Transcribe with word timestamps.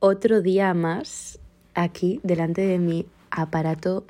otro 0.00 0.42
día 0.42 0.74
más 0.74 1.38
aquí 1.74 2.20
delante 2.22 2.62
de 2.62 2.78
mi 2.78 3.06
aparato 3.30 4.04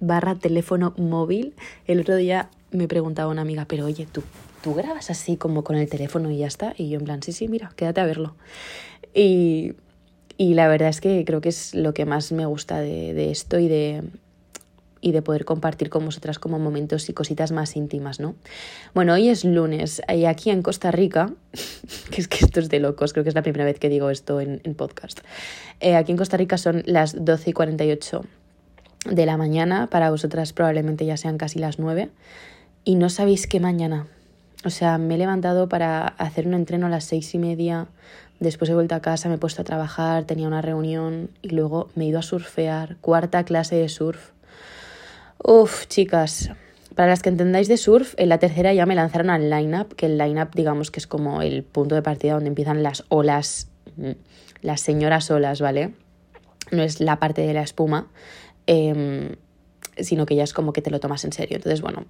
barra 0.00 0.34
teléfono 0.36 0.94
móvil. 0.96 1.54
El 1.86 2.00
otro 2.00 2.16
día 2.16 2.50
me 2.70 2.88
preguntaba 2.88 3.30
una 3.30 3.42
amiga, 3.42 3.66
pero 3.66 3.84
oye, 3.84 4.06
tú, 4.10 4.22
¿tú 4.62 4.74
grabas 4.74 5.10
así 5.10 5.36
como 5.36 5.62
con 5.62 5.76
el 5.76 5.88
teléfono 5.88 6.30
y 6.30 6.38
ya 6.38 6.46
está? 6.46 6.74
Y 6.76 6.88
yo 6.88 6.98
en 6.98 7.04
plan, 7.04 7.22
sí, 7.22 7.32
sí, 7.32 7.48
mira, 7.48 7.72
quédate 7.76 8.00
a 8.00 8.06
verlo. 8.06 8.34
Y, 9.14 9.74
y 10.38 10.54
la 10.54 10.68
verdad 10.68 10.88
es 10.88 11.00
que 11.00 11.24
creo 11.24 11.40
que 11.40 11.50
es 11.50 11.74
lo 11.74 11.92
que 11.92 12.06
más 12.06 12.32
me 12.32 12.46
gusta 12.46 12.80
de, 12.80 13.12
de 13.12 13.30
esto 13.30 13.58
y 13.58 13.68
de, 13.68 14.02
y 15.02 15.12
de 15.12 15.20
poder 15.20 15.44
compartir 15.44 15.90
con 15.90 16.06
vosotras 16.06 16.38
como 16.38 16.58
momentos 16.58 17.10
y 17.10 17.12
cositas 17.12 17.52
más 17.52 17.76
íntimas, 17.76 18.20
¿no? 18.20 18.36
Bueno, 18.94 19.12
hoy 19.12 19.28
es 19.28 19.44
lunes 19.44 20.00
y 20.08 20.24
aquí 20.24 20.50
en 20.50 20.62
Costa 20.62 20.92
Rica, 20.92 21.34
que 22.10 22.20
es 22.22 22.28
que 22.28 22.42
esto 22.42 22.60
es 22.60 22.70
de 22.70 22.78
locos, 22.78 23.12
creo 23.12 23.24
que 23.24 23.28
es 23.28 23.34
la 23.34 23.42
primera 23.42 23.64
vez 23.64 23.78
que 23.78 23.90
digo 23.90 24.08
esto 24.08 24.40
en, 24.40 24.60
podcast. 24.76 25.20
Eh, 25.80 25.96
aquí 25.96 26.12
en 26.12 26.18
Costa 26.18 26.36
Rica 26.38 26.56
son 26.56 26.82
las 26.86 27.22
12 27.22 27.50
y 27.50 27.52
48 27.52 28.24
de 29.10 29.26
la 29.26 29.36
mañana, 29.36 29.88
para 29.88 30.10
vosotras 30.10 30.52
probablemente 30.52 31.04
ya 31.04 31.16
sean 31.16 31.36
casi 31.36 31.58
las 31.58 31.80
9 31.80 32.08
y 32.84 32.94
no 32.94 33.10
sabéis 33.10 33.48
qué 33.48 33.58
mañana. 33.58 34.06
O 34.64 34.70
sea, 34.70 34.96
me 34.98 35.16
he 35.16 35.18
levantado 35.18 35.68
para 35.68 36.06
hacer 36.06 36.46
un 36.46 36.54
entreno 36.54 36.86
a 36.86 36.90
las 36.90 37.04
seis 37.04 37.34
y 37.34 37.38
media, 37.38 37.88
después 38.38 38.70
he 38.70 38.74
vuelto 38.74 38.94
a 38.94 39.00
casa, 39.00 39.28
me 39.28 39.34
he 39.34 39.38
puesto 39.38 39.62
a 39.62 39.64
trabajar, 39.64 40.24
tenía 40.24 40.46
una 40.46 40.62
reunión 40.62 41.30
y 41.42 41.48
luego 41.48 41.90
me 41.96 42.04
he 42.04 42.08
ido 42.08 42.20
a 42.20 42.22
surfear, 42.22 42.96
cuarta 43.00 43.44
clase 43.44 43.74
de 43.74 43.88
surf 43.88 44.30
Uf, 45.44 45.88
chicas, 45.88 46.50
para 46.94 47.08
las 47.10 47.20
que 47.22 47.28
entendáis 47.28 47.66
de 47.66 47.76
surf, 47.76 48.14
en 48.16 48.28
la 48.28 48.38
tercera 48.38 48.72
ya 48.74 48.86
me 48.86 48.94
lanzaron 48.94 49.28
al 49.28 49.50
line-up, 49.50 49.96
que 49.96 50.06
el 50.06 50.16
line-up 50.16 50.50
digamos 50.54 50.92
que 50.92 51.00
es 51.00 51.08
como 51.08 51.42
el 51.42 51.64
punto 51.64 51.96
de 51.96 52.02
partida 52.02 52.34
donde 52.34 52.48
empiezan 52.48 52.84
las 52.84 53.04
olas, 53.08 53.68
mm, 53.96 54.12
las 54.60 54.80
señoras 54.82 55.30
olas, 55.32 55.60
¿vale? 55.60 55.94
No 56.70 56.84
es 56.84 57.00
la 57.00 57.18
parte 57.18 57.42
de 57.42 57.54
la 57.54 57.62
espuma, 57.62 58.08
em, 58.66 59.34
sino 59.98 60.26
que 60.26 60.36
ya 60.36 60.44
es 60.44 60.52
como 60.52 60.72
que 60.72 60.80
te 60.80 60.90
lo 60.90 61.00
tomas 61.00 61.24
en 61.24 61.32
serio. 61.32 61.56
Entonces, 61.56 61.80
bueno, 61.80 62.04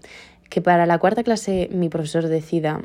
que 0.50 0.60
para 0.60 0.84
la 0.84 0.98
cuarta 0.98 1.22
clase 1.22 1.70
mi 1.72 1.88
profesor 1.88 2.28
decida 2.28 2.82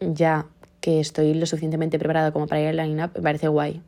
ya 0.00 0.46
que 0.80 0.98
estoy 0.98 1.34
lo 1.34 1.46
suficientemente 1.46 1.98
preparada 1.98 2.32
como 2.32 2.48
para 2.48 2.60
ir 2.60 2.68
al 2.68 2.76
line-up, 2.76 3.12
me 3.14 3.22
parece 3.22 3.46
guay. 3.46 3.82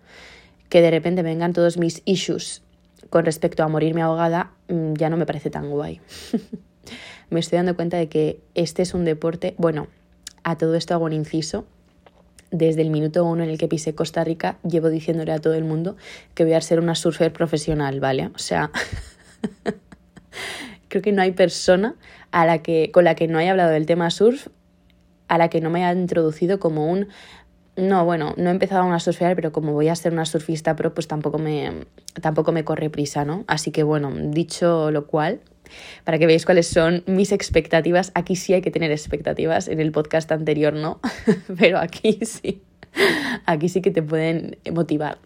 Que 0.69 0.81
de 0.81 0.93
repente 0.93 1.23
vengan 1.23 1.53
todos 1.53 1.77
mis 1.77 2.03
issues 2.05 2.63
con 3.11 3.25
respecto 3.25 3.63
a 3.63 3.69
morirme 3.69 4.03
ahogada, 4.03 4.53
mm, 4.69 4.95
ya 4.95 5.11
no 5.11 5.17
me 5.17 5.27
parece 5.27 5.51
tan 5.51 5.71
guay. 5.71 6.01
me 7.31 7.41
estoy 7.41 7.57
dando 7.57 7.77
cuenta 7.77 7.97
de 7.97 8.09
que 8.09 8.41
este 8.55 8.83
es 8.83 8.95
un 8.95 9.05
deporte, 9.05 9.55
bueno, 9.59 9.89
a 10.45 10.57
todo 10.57 10.75
esto 10.75 10.95
hago 10.95 11.05
un 11.05 11.13
inciso. 11.13 11.67
Desde 12.51 12.83
el 12.83 12.91
minuto 12.91 13.25
uno 13.25 13.43
en 13.43 13.49
el 13.49 13.57
que 13.57 13.69
pisé 13.69 13.95
Costa 13.95 14.23
Rica, 14.25 14.59
llevo 14.63 14.91
diciéndole 14.91 15.33
a 15.33 15.39
todo 15.39 15.55
el 15.55 15.65
mundo 15.65 15.97
que 16.35 16.45
voy 16.45 16.53
a 16.53 16.61
ser 16.61 16.81
una 16.81 16.95
surfer 16.95 17.33
profesional, 17.33 17.99
¿vale? 17.99 18.31
O 18.35 18.39
sea, 18.39 18.71
creo 20.89 21.03
que 21.03 21.13
no 21.13 21.23
hay 21.23 21.33
persona 21.33 21.95
a 22.31 22.45
la 22.45 22.59
que, 22.59 22.91
con 22.93 23.05
la 23.05 23.15
que 23.15 23.27
no 23.27 23.39
haya 23.39 23.53
hablado 23.53 23.71
del 23.71 23.87
tema 23.87 24.11
surf, 24.11 24.49
a 25.29 25.39
la 25.39 25.49
que 25.49 25.63
no 25.63 25.71
me 25.71 25.83
haya 25.83 25.99
introducido 25.99 26.61
como 26.61 26.91
un 26.91 27.09
no, 27.77 28.05
bueno, 28.05 28.35
no 28.37 28.51
he 28.51 28.53
empezado 28.53 28.83
aún 28.83 28.93
a 28.93 29.01
surfear, 29.01 29.35
pero 29.35 29.51
como 29.53 29.73
voy 29.73 29.89
a 29.89 29.97
ser 29.97 30.13
una 30.13 30.27
surfista 30.27 30.77
pro, 30.77 30.93
pues 30.93 31.09
tampoco 31.09 31.39
me, 31.39 31.87
tampoco 32.21 32.53
me 32.53 32.65
corre 32.65 32.91
prisa, 32.91 33.25
¿no? 33.25 33.45
Así 33.47 33.71
que 33.71 33.83
bueno, 33.83 34.13
dicho 34.15 34.91
lo 34.91 35.07
cual, 35.07 35.41
para 36.05 36.19
que 36.19 36.27
veáis 36.27 36.45
cuáles 36.45 36.67
son 36.69 37.03
mis 37.07 37.33
expectativas, 37.33 38.13
aquí 38.15 38.37
sí 38.37 38.53
hay 38.53 38.61
que 38.61 38.71
tener 38.71 38.91
expectativas, 38.91 39.69
en 39.69 39.81
el 39.81 39.91
podcast 39.91 40.31
anterior 40.33 40.75
no, 40.75 41.01
pero 41.59 41.79
aquí 41.79 42.19
sí, 42.23 42.63
aquí 43.47 43.69
sí 43.69 43.83
que 43.83 43.91
te 43.91 44.03
pueden 44.03 44.59
motivar. 44.73 45.19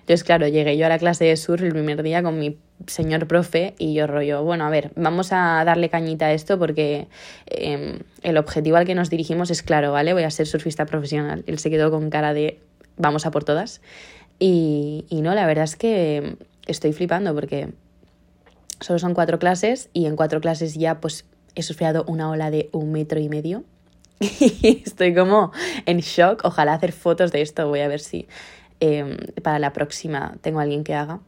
Entonces, 0.00 0.24
claro, 0.24 0.48
llegué 0.48 0.76
yo 0.76 0.86
a 0.86 0.88
la 0.88 0.98
clase 0.98 1.24
de 1.24 1.36
surf 1.36 1.62
el 1.62 1.70
primer 1.70 2.02
día 2.02 2.22
con 2.22 2.38
mi 2.38 2.58
señor 2.88 3.28
profe 3.28 3.74
y 3.78 3.94
yo 3.94 4.08
rollo, 4.08 4.42
bueno, 4.42 4.64
a 4.64 4.70
ver, 4.70 4.90
vamos 4.96 5.32
a 5.32 5.62
darle 5.64 5.88
cañita 5.90 6.26
a 6.26 6.32
esto 6.32 6.58
porque 6.58 7.06
em, 7.46 8.00
el 8.22 8.36
objetivo 8.36 8.76
al 8.76 8.84
que 8.84 8.96
nos 8.96 9.10
dirigimos 9.10 9.50
es 9.50 9.62
claro, 9.62 9.92
¿vale? 9.92 10.12
Voy 10.12 10.24
a 10.24 10.30
ser 10.30 10.48
surfista 10.48 10.86
profesional. 10.86 11.44
Él 11.46 11.60
se 11.60 11.70
quedó 11.70 11.92
con 11.92 12.10
cara 12.10 12.34
de 12.34 12.58
vamos 12.96 13.26
a 13.26 13.30
por 13.30 13.44
todas. 13.44 13.80
Y, 14.40 15.04
y 15.08 15.22
no, 15.22 15.34
la 15.34 15.46
verdad 15.46 15.64
es 15.64 15.76
que 15.76 16.36
estoy 16.66 16.92
flipando 16.92 17.32
porque 17.32 17.68
solo 18.80 18.98
son 18.98 19.14
cuatro 19.14 19.38
clases 19.38 19.88
y 19.92 20.06
en 20.06 20.16
cuatro 20.16 20.40
clases 20.40 20.74
ya 20.74 21.00
pues 21.00 21.24
he 21.54 21.62
surfeado 21.62 22.04
una 22.08 22.28
ola 22.28 22.50
de 22.50 22.68
un 22.72 22.90
metro 22.90 23.20
y 23.20 23.28
medio. 23.28 23.62
Y 24.20 24.82
estoy 24.86 25.14
como 25.14 25.52
en 25.86 25.98
shock. 25.98 26.44
Ojalá 26.44 26.74
hacer 26.74 26.92
fotos 26.92 27.32
de 27.32 27.42
esto. 27.42 27.68
Voy 27.68 27.80
a 27.80 27.88
ver 27.88 28.00
si 28.00 28.28
em, 28.80 29.16
para 29.42 29.58
la 29.58 29.72
próxima 29.72 30.36
tengo 30.40 30.60
alguien 30.60 30.84
que 30.84 30.94
haga. 30.94 31.20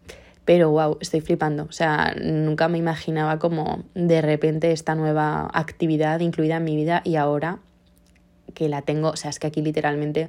Pero 0.45 0.71
wow, 0.71 0.99
estoy 1.01 1.21
flipando. 1.21 1.65
O 1.65 1.73
sea, 1.73 2.15
nunca 2.21 2.69
me 2.69 2.79
imaginaba 2.79 3.39
como 3.39 3.85
de 3.95 4.21
repente 4.21 4.73
esta 4.73 4.95
nueva 4.95 5.49
actividad 5.53 6.21
incluida 6.21 6.57
en 6.57 6.65
mi 6.65 6.77
vida 6.77 7.01
y 7.05 7.17
ahora 7.17 7.61
que 8.55 8.69
la 8.69 8.83
tengo, 8.83 9.09
o 9.11 9.17
sea, 9.17 9.31
es 9.31 9.39
que 9.39 9.47
aquí 9.47 9.63
literalmente 9.63 10.29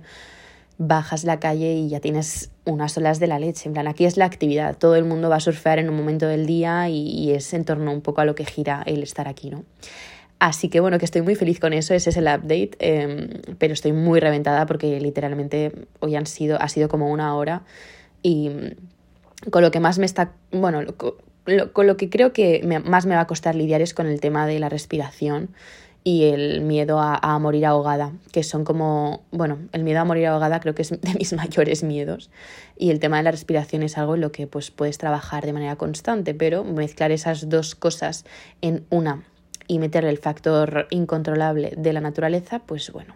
bajas 0.77 1.23
la 1.23 1.39
calle 1.39 1.73
y 1.73 1.89
ya 1.89 1.99
tienes 1.99 2.51
unas 2.65 2.97
olas 2.97 3.19
de 3.19 3.27
la 3.27 3.39
leche. 3.39 3.69
En 3.69 3.73
plan, 3.73 3.87
aquí 3.87 4.05
es 4.05 4.17
la 4.17 4.25
actividad. 4.25 4.77
Todo 4.77 4.95
el 4.95 5.05
mundo 5.05 5.29
va 5.29 5.37
a 5.37 5.39
surfear 5.39 5.79
en 5.79 5.89
un 5.89 5.95
momento 5.95 6.27
del 6.27 6.45
día 6.45 6.89
y, 6.89 7.31
es 7.31 7.53
en 7.53 7.65
torno 7.65 7.91
un 7.91 8.01
poco 8.01 8.21
a 8.21 8.25
lo 8.25 8.35
que 8.35 8.45
gira 8.45 8.83
el 8.85 9.03
estar 9.03 9.27
aquí, 9.27 9.49
¿no? 9.49 9.63
Así 10.39 10.69
que 10.69 10.79
bueno, 10.79 10.99
que 10.99 11.05
estoy 11.05 11.21
muy 11.21 11.35
feliz 11.35 11.59
con 11.59 11.73
eso, 11.73 11.93
ese 11.93 12.09
es 12.09 12.17
el 12.17 12.25
update, 12.25 12.71
em, 12.79 13.29
pero 13.57 13.73
estoy 13.73 13.93
muy 13.93 14.19
reventada 14.19 14.65
porque 14.65 14.99
literalmente 14.99 15.71
hoy 15.99 16.15
han 16.15 16.25
sido, 16.25 16.61
ha 16.61 16.67
sido 16.67 16.89
como 16.89 17.09
una 17.09 17.35
hora 17.35 17.63
y 18.21 18.51
con 19.49 19.61
lo 19.61 19.71
que 19.71 19.79
más 19.79 19.97
me 19.97 20.05
está, 20.05 20.33
bueno, 20.51 20.81
con 21.73 21.87
lo 21.87 21.97
que 21.97 22.09
creo 22.09 22.33
que 22.33 22.81
más 22.85 23.05
me 23.05 23.15
va 23.15 23.21
a 23.21 23.27
costar 23.27 23.55
lidiar 23.55 23.81
es 23.81 23.93
con 23.93 24.07
el 24.07 24.19
tema 24.19 24.47
de 24.47 24.59
la 24.59 24.67
respiración 24.67 25.49
y 26.03 26.25
el 26.25 26.61
miedo 26.61 26.99
a, 26.99 27.39
morir 27.39 27.65
ahogada, 27.65 28.11
que 28.31 28.43
son 28.43 28.63
como, 28.63 29.23
bueno, 29.31 29.57
el 29.71 29.83
miedo 29.83 30.01
a 30.01 30.05
morir 30.05 30.27
ahogada 30.27 30.59
creo 30.59 30.75
que 30.75 30.83
es 30.83 30.89
de 31.01 31.13
mis 31.17 31.33
mayores 31.33 31.83
miedos 31.83 32.29
y 32.77 32.91
el 32.91 32.99
tema 32.99 33.17
de 33.17 33.23
la 33.23 33.31
respiración 33.31 33.83
es 33.83 33.97
algo 33.97 34.15
en 34.15 34.21
lo 34.21 34.31
que 34.31 34.47
pues 34.47 34.69
puedes 34.69 34.97
trabajar 34.97 35.45
de 35.45 35.53
manera 35.53 35.75
constante, 35.77 36.33
pero 36.33 36.63
mezclar 36.63 37.11
esas 37.11 37.49
dos 37.49 37.73
cosas 37.73 38.25
en 38.61 38.85
una 38.89 39.23
y 39.67 39.79
meterle 39.79 40.09
el 40.09 40.17
factor 40.17 40.87
incontrolable 40.89 41.73
de 41.77 41.93
la 41.93 42.01
naturaleza, 42.01 42.59
pues 42.59 42.91
bueno, 42.91 43.15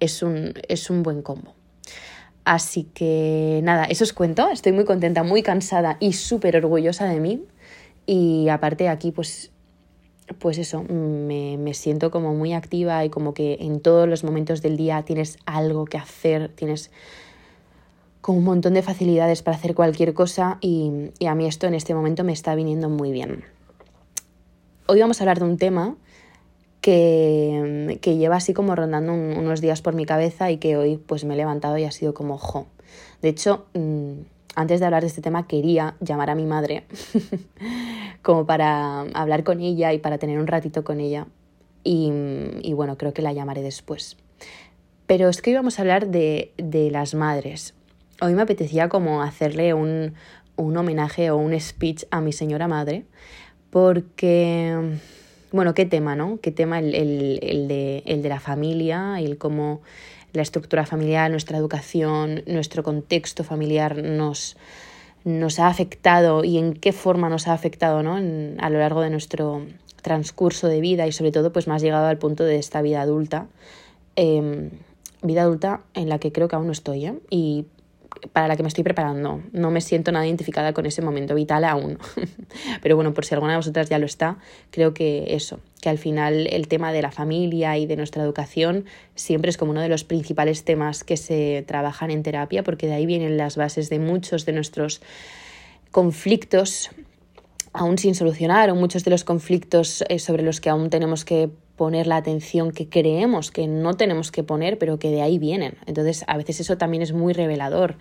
es 0.00 0.22
un, 0.22 0.54
es 0.68 0.90
un 0.90 1.02
buen 1.02 1.22
combo. 1.22 1.54
Así 2.44 2.84
que 2.84 3.60
nada, 3.62 3.84
eso 3.84 4.04
os 4.04 4.14
cuento. 4.14 4.48
Estoy 4.48 4.72
muy 4.72 4.86
contenta, 4.86 5.22
muy 5.22 5.42
cansada 5.42 5.98
y 6.00 6.14
súper 6.14 6.56
orgullosa 6.56 7.04
de 7.04 7.20
mí. 7.20 7.44
Y 8.06 8.48
aparte 8.48 8.88
aquí, 8.88 9.12
pues, 9.12 9.50
pues 10.38 10.56
eso, 10.56 10.82
me, 10.82 11.58
me, 11.58 11.74
siento 11.74 12.10
como 12.10 12.34
muy 12.34 12.54
activa 12.54 13.04
y 13.04 13.10
como 13.10 13.34
que 13.34 13.58
en 13.60 13.80
todos 13.80 14.08
los 14.08 14.24
momentos 14.24 14.62
del 14.62 14.78
día 14.78 15.02
tienes 15.02 15.38
algo 15.44 15.84
que 15.84 15.98
hacer, 15.98 16.48
tienes 16.54 16.90
como 18.22 18.38
un 18.38 18.44
montón 18.44 18.72
de 18.72 18.80
facilidades 18.80 19.42
para 19.42 19.58
hacer 19.58 19.74
cualquier 19.74 20.14
cosa 20.14 20.56
y, 20.62 21.10
y 21.18 21.26
a 21.26 21.34
mí 21.34 21.46
esto 21.46 21.66
en 21.66 21.74
este 21.74 21.94
momento 21.94 22.24
me 22.24 22.32
está 22.32 22.54
viniendo 22.54 22.88
muy 22.88 23.12
bien. 23.12 23.44
Hoy 24.90 25.00
vamos 25.00 25.20
a 25.20 25.24
hablar 25.24 25.38
de 25.38 25.44
un 25.44 25.58
tema 25.58 25.96
que, 26.80 27.98
lleva 28.02 28.36
así 28.36 28.54
como 28.54 28.74
rondando 28.74 29.12
unos 29.12 29.60
días 29.60 29.82
por 29.82 29.94
mi 29.94 30.06
cabeza 30.06 30.50
y 30.50 30.56
que 30.56 30.78
hoy 30.78 30.96
pues 30.96 31.26
me 31.26 31.34
he 31.34 31.36
levantado 31.36 31.76
y 31.76 31.84
ha 31.84 31.90
sido 31.90 32.14
como 32.14 32.38
jo. 32.38 32.68
De 33.20 33.28
hecho, 33.28 33.66
mm, 33.74 34.12
antes 34.54 34.80
de 34.80 34.86
hablar 34.86 35.02
de 35.02 35.08
este 35.08 35.20
tema 35.20 35.46
quería 35.46 35.94
llamar 36.00 36.30
a 36.30 36.34
mi 36.34 36.46
madre 36.46 36.84
como 38.22 38.46
para 38.46 39.02
hablar 39.12 39.44
con 39.44 39.60
ella 39.60 39.92
y 39.92 39.98
para 39.98 40.16
tener 40.16 40.38
un 40.38 40.46
ratito 40.46 40.84
con 40.84 41.00
ella. 41.00 41.26
Y, 41.84 42.10
y, 42.62 42.72
bueno, 42.72 42.96
creo 42.96 43.12
que 43.12 43.20
la 43.20 43.34
llamaré 43.34 43.60
después. 43.60 44.16
Pero 45.06 45.28
es 45.28 45.42
que 45.42 45.50
hoy 45.50 45.56
vamos 45.56 45.78
a 45.78 45.82
hablar 45.82 46.06
de, 46.06 46.54
de 46.56 46.90
las 46.90 47.14
madres. 47.14 47.74
Hoy 48.22 48.32
me 48.32 48.40
apetecía 48.40 48.88
como 48.88 49.20
hacerle 49.20 49.74
un, 49.74 50.14
un 50.56 50.76
homenaje 50.78 51.30
o 51.30 51.36
un 51.36 51.58
speech 51.60 52.04
a 52.10 52.22
mi 52.22 52.32
señora 52.32 52.68
madre 52.68 53.04
porque 53.70 54.98
bueno, 55.50 55.72
qué 55.74 55.86
tema, 55.86 56.14
¿no? 56.14 56.38
Qué 56.42 56.50
tema 56.50 56.78
el, 56.78 56.94
el, 56.94 57.68
de, 57.68 58.02
el 58.04 58.22
de 58.22 58.28
la 58.28 58.40
familia, 58.40 59.18
el 59.18 59.38
cómo 59.38 59.80
la 60.32 60.42
estructura 60.42 60.84
familiar, 60.84 61.30
nuestra 61.30 61.56
educación, 61.56 62.42
nuestro 62.46 62.82
contexto 62.82 63.44
familiar 63.44 64.02
nos, 64.02 64.56
nos 65.24 65.58
ha 65.58 65.68
afectado 65.68 66.44
y 66.44 66.58
en 66.58 66.74
qué 66.74 66.92
forma 66.92 67.30
nos 67.30 67.48
ha 67.48 67.54
afectado 67.54 68.02
¿no? 68.02 68.16
a 68.16 68.70
lo 68.70 68.78
largo 68.78 69.00
de 69.00 69.10
nuestro 69.10 69.66
transcurso 70.02 70.68
de 70.68 70.80
vida 70.80 71.06
y 71.06 71.12
sobre 71.12 71.32
todo 71.32 71.50
pues 71.52 71.66
más 71.66 71.80
llegado 71.80 72.06
al 72.06 72.18
punto 72.18 72.44
de 72.44 72.56
esta 72.56 72.82
vida 72.82 73.00
adulta. 73.00 73.46
Em, 74.16 74.70
vida 75.22 75.42
adulta 75.42 75.80
en 75.94 76.08
la 76.10 76.18
que 76.18 76.30
creo 76.30 76.48
que 76.48 76.56
aún 76.56 76.66
no 76.66 76.72
estoy 76.72 77.06
¿eh? 77.06 77.14
y 77.30 77.64
para 78.32 78.48
la 78.48 78.56
que 78.56 78.62
me 78.62 78.68
estoy 78.68 78.84
preparando. 78.84 79.42
No 79.52 79.70
me 79.70 79.80
siento 79.80 80.12
nada 80.12 80.26
identificada 80.26 80.72
con 80.72 80.86
ese 80.86 81.02
momento 81.02 81.34
vital 81.34 81.64
aún. 81.64 81.98
Pero 82.82 82.96
bueno, 82.96 83.14
por 83.14 83.24
si 83.24 83.34
alguna 83.34 83.52
de 83.52 83.58
vosotras 83.58 83.88
ya 83.88 83.98
lo 83.98 84.06
está, 84.06 84.38
creo 84.70 84.94
que 84.94 85.34
eso, 85.34 85.60
que 85.80 85.88
al 85.88 85.98
final 85.98 86.46
el 86.50 86.68
tema 86.68 86.92
de 86.92 87.02
la 87.02 87.10
familia 87.10 87.76
y 87.78 87.86
de 87.86 87.96
nuestra 87.96 88.22
educación 88.22 88.86
siempre 89.14 89.50
es 89.50 89.56
como 89.56 89.72
uno 89.72 89.80
de 89.80 89.88
los 89.88 90.04
principales 90.04 90.64
temas 90.64 91.04
que 91.04 91.16
se 91.16 91.64
trabajan 91.66 92.10
en 92.10 92.22
terapia, 92.22 92.62
porque 92.62 92.86
de 92.86 92.94
ahí 92.94 93.06
vienen 93.06 93.36
las 93.36 93.56
bases 93.56 93.90
de 93.90 93.98
muchos 93.98 94.44
de 94.46 94.52
nuestros 94.52 95.00
conflictos 95.90 96.90
aún 97.72 97.98
sin 97.98 98.14
solucionar 98.14 98.70
o 98.70 98.74
muchos 98.74 99.04
de 99.04 99.10
los 99.10 99.24
conflictos 99.24 100.04
eh, 100.08 100.18
sobre 100.18 100.42
los 100.42 100.60
que 100.60 100.70
aún 100.70 100.90
tenemos 100.90 101.24
que 101.24 101.50
poner 101.78 102.06
la 102.06 102.16
atención 102.16 102.72
que 102.72 102.90
creemos 102.90 103.50
que 103.50 103.66
no 103.66 103.94
tenemos 103.94 104.30
que 104.30 104.42
poner, 104.42 104.76
pero 104.76 104.98
que 104.98 105.10
de 105.10 105.22
ahí 105.22 105.38
vienen. 105.38 105.78
Entonces, 105.86 106.24
a 106.26 106.36
veces 106.36 106.60
eso 106.60 106.76
también 106.76 107.02
es 107.02 107.14
muy 107.14 107.32
revelador. 107.32 107.96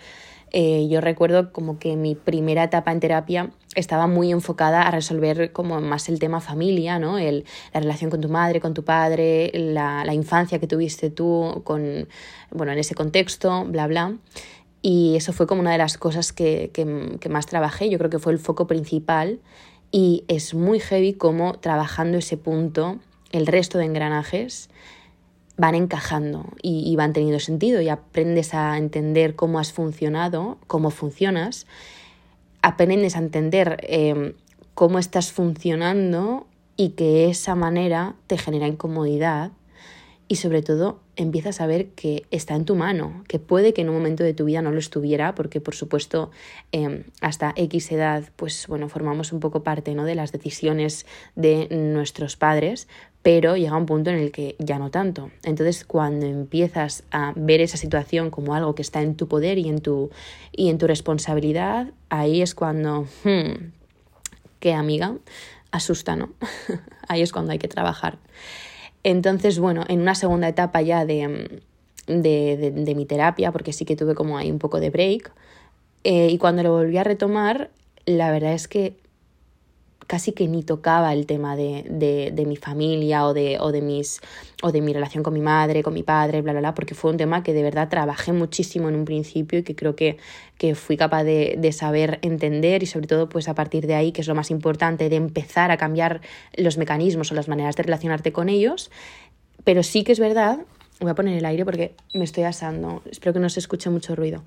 Eh, 0.51 0.87
yo 0.89 0.99
recuerdo 0.99 1.51
como 1.51 1.77
que 1.77 1.95
mi 1.95 2.15
primera 2.15 2.63
etapa 2.63 2.91
en 2.91 2.99
terapia 2.99 3.51
estaba 3.75 4.07
muy 4.07 4.31
enfocada 4.31 4.81
a 4.81 4.91
resolver 4.91 5.51
como 5.51 5.79
más 5.79 6.09
el 6.09 6.19
tema 6.19 6.41
familia, 6.41 6.99
¿no? 6.99 7.17
El, 7.17 7.45
la 7.73 7.81
relación 7.81 8.09
con 8.09 8.21
tu 8.21 8.29
madre, 8.29 8.59
con 8.59 8.73
tu 8.73 8.83
padre, 8.83 9.51
la, 9.53 10.03
la 10.05 10.13
infancia 10.13 10.59
que 10.59 10.67
tuviste 10.67 11.09
tú 11.09 11.61
con, 11.63 12.07
bueno, 12.51 12.71
en 12.71 12.79
ese 12.79 12.95
contexto, 12.95 13.65
bla, 13.65 13.87
bla. 13.87 14.17
Y 14.81 15.15
eso 15.17 15.33
fue 15.33 15.47
como 15.47 15.61
una 15.61 15.71
de 15.71 15.77
las 15.77 15.97
cosas 15.97 16.33
que, 16.33 16.71
que, 16.73 17.17
que 17.19 17.29
más 17.29 17.45
trabajé, 17.45 17.89
yo 17.89 17.97
creo 17.97 18.09
que 18.09 18.19
fue 18.19 18.31
el 18.33 18.39
foco 18.39 18.67
principal 18.67 19.39
y 19.91 20.23
es 20.27 20.53
muy 20.53 20.79
heavy 20.79 21.13
como 21.13 21.53
trabajando 21.53 22.17
ese 22.17 22.37
punto 22.37 22.99
el 23.31 23.47
resto 23.47 23.77
de 23.77 23.85
engranajes 23.85 24.69
van 25.57 25.75
encajando 25.75 26.45
y, 26.61 26.95
van 26.95 27.13
teniendo 27.13 27.39
sentido 27.39 27.81
y 27.81 27.89
aprendes 27.89 28.53
a 28.53 28.77
entender 28.77 29.35
cómo 29.35 29.59
has 29.59 29.73
funcionado, 29.73 30.57
cómo 30.67 30.91
funcionas, 30.91 31.65
aprendes 32.61 33.15
a 33.15 33.19
entender 33.19 33.77
em, 33.83 34.33
cómo 34.75 34.99
estás 34.99 35.31
funcionando 35.31 36.45
y 36.75 36.89
que 36.89 37.29
esa 37.29 37.55
manera 37.55 38.15
te 38.27 38.37
genera 38.37 38.67
incomodidad 38.67 39.51
y 40.27 40.35
sobre 40.35 40.61
todo 40.61 40.99
empiezas 41.15 41.61
a 41.61 41.67
ver 41.67 41.87
que 41.89 42.25
está 42.31 42.55
en 42.55 42.65
tu 42.65 42.75
mano, 42.75 43.23
que 43.27 43.39
puede 43.39 43.73
que 43.73 43.81
en 43.81 43.89
un 43.89 43.95
momento 43.95 44.23
de 44.23 44.33
tu 44.33 44.45
vida 44.45 44.61
no 44.61 44.71
lo 44.71 44.77
estuviera, 44.77 45.33
porque 45.33 45.61
por 45.61 45.73
supuesto 45.73 46.31
em, 46.71 47.05
hasta 47.21 47.53
X 47.55 47.91
edad, 47.91 48.25
pues 48.35 48.67
bueno, 48.67 48.89
formamos 48.89 49.31
un 49.31 49.39
poco 49.39 49.63
parte 49.63 49.95
¿no? 49.95 50.05
de 50.05 50.15
las 50.15 50.31
decisiones 50.31 51.05
de 51.35 51.67
nuestros 51.71 52.35
padres, 52.35 52.87
pero 53.27 53.57
llega 53.57 53.75
un 53.75 53.85
punto 53.85 54.09
en 54.09 54.19
el 54.19 54.31
que 54.31 54.55
ya 54.57 54.79
no 54.79 54.89
tanto. 54.89 55.31
Entonces 55.43 55.83
cuando 55.83 56.25
empiezas 56.25 57.03
a 57.11 57.33
ver 57.35 57.59
esa 57.59 57.75
situación 57.75 58.29
como 58.29 58.55
algo 58.55 58.73
que 58.73 58.81
está 58.81 59.01
en 59.01 59.15
tu 59.15 59.27
poder 59.27 59.57
y 59.57 59.67
en 59.67 59.81
tu, 59.81 60.11
y 60.53 60.69
en 60.69 60.77
tu 60.77 60.87
responsabilidad, 60.87 61.87
ahí 62.07 62.41
es 62.41 62.55
cuando, 62.55 63.05
hmm, 63.25 63.73
qué 64.61 64.73
amiga, 64.73 65.17
asusta, 65.71 66.15
¿no? 66.15 66.29
ahí 67.09 67.21
es 67.21 67.33
cuando 67.33 67.51
hay 67.51 67.59
que 67.59 67.67
trabajar. 67.67 68.17
Entonces, 69.03 69.59
bueno, 69.59 69.83
en 69.89 69.99
una 69.99 70.15
segunda 70.15 70.47
etapa 70.47 70.81
ya 70.81 71.03
de, 71.03 71.59
de, 72.07 72.71
de, 72.73 72.95
mi 72.95 73.05
terapia, 73.05 73.51
porque 73.51 73.73
sí 73.73 73.83
que 73.83 73.97
tuve 73.97 74.15
como 74.15 74.37
ahí 74.37 74.49
un 74.49 74.59
poco 74.59 74.79
de 74.79 74.89
break, 74.89 75.33
eh, 76.05 76.29
y 76.31 76.37
cuando 76.37 76.63
lo 76.63 76.71
volví 76.71 76.97
a 76.97 77.03
retomar, 77.03 77.71
la 78.05 78.31
verdad 78.31 78.53
es 78.53 78.69
que 78.69 78.95
casi 80.07 80.31
que 80.31 80.47
ni 80.47 80.63
tocaba 80.63 81.13
el 81.13 81.25
tema 81.25 81.57
de, 81.57 81.83
de, 82.33 82.45
mi 82.45 82.55
familia 82.55 83.27
o 83.27 83.33
de, 83.33 83.57
o, 83.59 83.73
de 83.73 83.81
mis, 83.81 84.21
o 84.63 84.71
de 84.71 84.79
mi 84.79 84.93
relación 84.93 85.21
con 85.21 85.33
mi 85.33 85.41
madre, 85.41 85.83
con 85.83 85.93
mi 85.93 86.01
padre, 86.01 86.41
bla, 86.41 86.53
bla, 86.53 86.61
bla, 86.61 86.73
porque 86.73 86.95
fue 86.95 87.11
un 87.11 87.17
tema 87.17 87.43
que 87.43 87.53
de 87.53 87.61
verdad 87.61 87.89
trabajé 87.89 88.31
muchísimo 88.31 88.87
en 88.87 88.95
un 88.95 89.03
principio 89.03 89.59
y 89.59 89.63
que 89.63 89.75
creo 89.75 89.97
que, 89.97 90.17
que 90.57 90.75
fui 90.75 90.95
capaz 90.95 91.25
de, 91.25 91.71
saber 91.73 92.19
entender 92.21 92.81
y 92.81 92.85
sobre 92.85 93.07
todo 93.07 93.27
pues 93.27 93.49
a 93.49 93.53
partir 93.53 93.85
de 93.85 93.95
ahí, 93.95 94.13
que 94.13 94.21
es 94.21 94.27
lo 94.27 94.33
más 94.33 94.49
importante, 94.49 95.09
de 95.09 95.17
empezar 95.17 95.71
a 95.71 95.77
cambiar 95.77 96.21
los 96.55 96.77
mecanismos 96.77 97.31
o 97.31 97.35
las 97.35 97.49
maneras 97.49 97.75
de 97.75 97.83
relacionarte 97.83 98.31
con 98.31 98.47
ellos. 98.47 98.89
Pero 99.65 99.83
sí 99.83 100.05
que 100.05 100.13
es 100.13 100.19
verdad, 100.19 100.59
voy 101.01 101.11
a 101.11 101.15
poner 101.15 101.37
el 101.37 101.45
aire 101.45 101.65
porque 101.65 101.93
me 102.13 102.23
estoy 102.23 102.45
asando, 102.45 103.03
espero 103.11 103.33
que 103.33 103.39
no 103.39 103.49
se 103.49 103.59
escuche 103.59 103.89
mucho 103.89 104.15
ruido, 104.15 104.43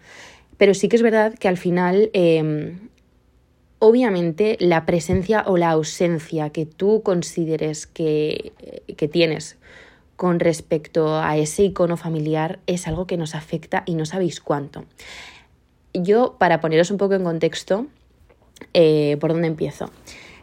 pero 0.56 0.72
sí 0.72 0.88
que 0.88 0.96
es 0.96 1.02
verdad 1.02 1.34
que 1.38 1.48
al 1.48 1.58
final... 1.58 2.08
Eh, 2.14 2.78
obviamente 3.80 4.56
la 4.60 4.86
presencia 4.86 5.42
o 5.46 5.56
la 5.56 5.70
ausencia 5.70 6.50
que 6.50 6.66
tú 6.66 7.02
consideres 7.02 7.88
que, 7.88 8.52
que, 8.96 9.08
tienes 9.08 9.58
con 10.16 10.38
respecto 10.38 11.16
a 11.16 11.36
ese 11.36 11.64
icono 11.64 11.96
familiar 11.96 12.60
es 12.66 12.86
algo 12.86 13.06
que 13.06 13.16
nos 13.16 13.34
afecta 13.34 13.82
y 13.86 13.94
no 13.94 14.04
sabéis 14.04 14.40
cuánto. 14.40 14.84
Yo, 15.92 16.36
para 16.38 16.60
poneros 16.60 16.90
un 16.90 16.98
poco 16.98 17.14
en 17.14 17.24
contexto, 17.24 17.86
eh, 18.74 19.16
¿por 19.18 19.32
dónde 19.32 19.48
empiezo? 19.48 19.90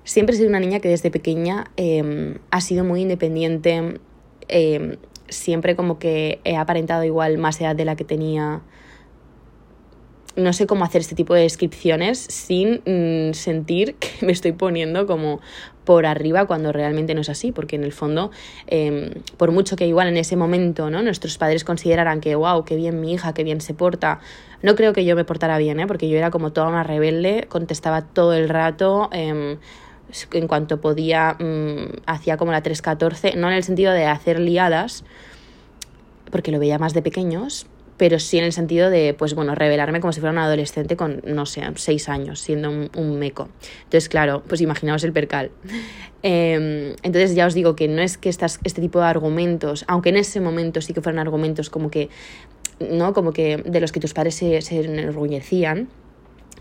Siempre 0.04 0.34
he 0.34 0.38
sido 0.38 0.50
una 0.50 0.60
niña 0.60 0.80
que 0.80 0.90
desde 0.90 1.12
pequeña 1.12 1.66
eh, 1.78 2.38
ha 2.50 2.62
sido 2.62 2.84
muy 2.84 3.02
independiente, 3.02 4.00
eh, 4.48 4.98
siempre 5.30 5.76
como 5.76 6.00
que 6.00 6.40
he 6.44 6.56
aparentado 6.56 7.04
igual 7.04 7.38
más 7.38 7.62
edad 7.62 7.76
de 7.76 7.86
la 7.86 7.96
que 7.96 8.04
tenía 8.04 8.62
no 10.38 10.54
sé 10.54 10.68
cómo 10.68 10.86
hacer 10.86 11.02
este 11.02 11.16
tipo 11.16 11.34
de 11.34 11.42
descripciones 11.42 12.20
sin 12.20 12.82
mm, 12.86 13.34
sentir 13.34 13.96
que 13.96 14.26
me 14.26 14.32
estoy 14.32 14.54
poniendo 14.54 15.06
como 15.06 15.42
por 15.84 16.06
arriba 16.06 16.46
cuando 16.46 16.72
realmente 16.72 17.16
no 17.16 17.22
es 17.22 17.30
así, 17.30 17.52
porque 17.52 17.76
en 17.76 17.84
el 17.84 17.94
fondo, 17.94 18.30
em, 18.68 19.10
por 19.38 19.52
mucho 19.52 19.76
que 19.76 19.88
igual 19.88 20.08
en 20.10 20.18
ese 20.18 20.36
momento 20.36 20.90
¿no? 20.90 21.02
nuestros 21.02 21.38
padres 21.38 21.64
consideraran 21.64 22.20
que, 22.20 22.36
wow, 22.36 22.66
qué 22.66 22.76
bien 22.76 23.00
mi 23.02 23.14
hija, 23.14 23.34
qué 23.34 23.44
bien 23.44 23.62
se 23.62 23.74
porta, 23.74 24.20
no 24.62 24.76
creo 24.76 24.94
que 24.94 25.06
yo 25.06 25.16
me 25.16 25.24
portara 25.24 25.58
bien, 25.58 25.80
¿eh? 25.80 25.88
porque 25.88 26.10
yo 26.10 26.18
era 26.18 26.30
como 26.30 26.52
toda 26.52 26.68
una 26.68 26.84
rebelde, 26.84 27.46
contestaba 27.48 28.02
todo 28.02 28.34
el 28.34 28.50
rato. 28.50 29.10
Em, 29.12 29.58
en 30.32 30.48
cuanto 30.48 30.80
podía, 30.80 31.36
mm, 31.38 32.04
hacía 32.06 32.38
como 32.38 32.52
la 32.54 32.62
314, 32.62 33.36
no 33.36 33.50
en 33.50 33.56
el 33.56 33.64
sentido 33.64 33.92
de 33.92 34.06
hacer 34.06 34.40
liadas, 34.40 35.04
porque 36.32 36.52
lo 36.52 36.60
veía 36.60 36.80
más 36.80 36.94
de 36.94 37.02
pequeños, 37.02 37.68
pero 37.98 38.20
sí 38.20 38.38
en 38.38 38.44
el 38.46 38.54
sentido 38.54 38.90
de, 38.90 39.14
pues 39.14 39.34
bueno, 39.34 39.56
revelarme 39.56 40.00
como 40.00 40.14
si 40.14 40.20
fuera 40.20 40.32
un 40.32 40.38
adolescente 40.38 40.96
con, 40.96 41.22
no 41.26 41.46
sé, 41.46 41.64
seis 41.76 42.08
años, 42.10 42.40
siendo 42.40 42.70
un, 42.70 43.20
meco. 43.20 43.50
Entonces, 43.86 44.08
claro, 44.08 44.44
pues 44.48 44.62
imaginaos 44.62 45.04
el 45.04 45.14
percal. 45.14 45.52
Em, 46.24 46.96
entonces 47.04 47.36
ya 47.36 47.46
os 47.46 47.54
digo 47.54 47.76
que 47.76 47.88
no 47.88 48.02
es 48.02 48.18
que 48.18 48.28
estas, 48.28 48.60
este 48.64 48.82
tipo 48.82 49.00
de 49.00 49.06
argumentos, 49.06 49.86
aunque 49.88 50.10
en 50.10 50.18
ese 50.18 50.42
momento 50.42 50.82
sí 50.82 50.92
que 50.92 51.00
fueran 51.00 51.20
argumentos 51.20 51.70
como 51.70 51.92
que, 51.92 52.10
¿no? 52.80 53.14
Como 53.14 53.34
que 53.34 53.58
de 53.58 53.80
los 53.80 53.92
que 53.92 54.00
tus 54.00 54.16
padres 54.16 54.34
se, 54.34 54.60
se 54.64 54.80
enorgullecían, 54.80 55.90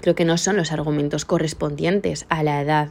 creo 0.02 0.14
que 0.14 0.26
no 0.26 0.36
son 0.36 0.58
los 0.58 0.72
argumentos 0.72 1.24
correspondientes 1.24 2.26
a 2.28 2.42
la 2.42 2.60
edad 2.60 2.90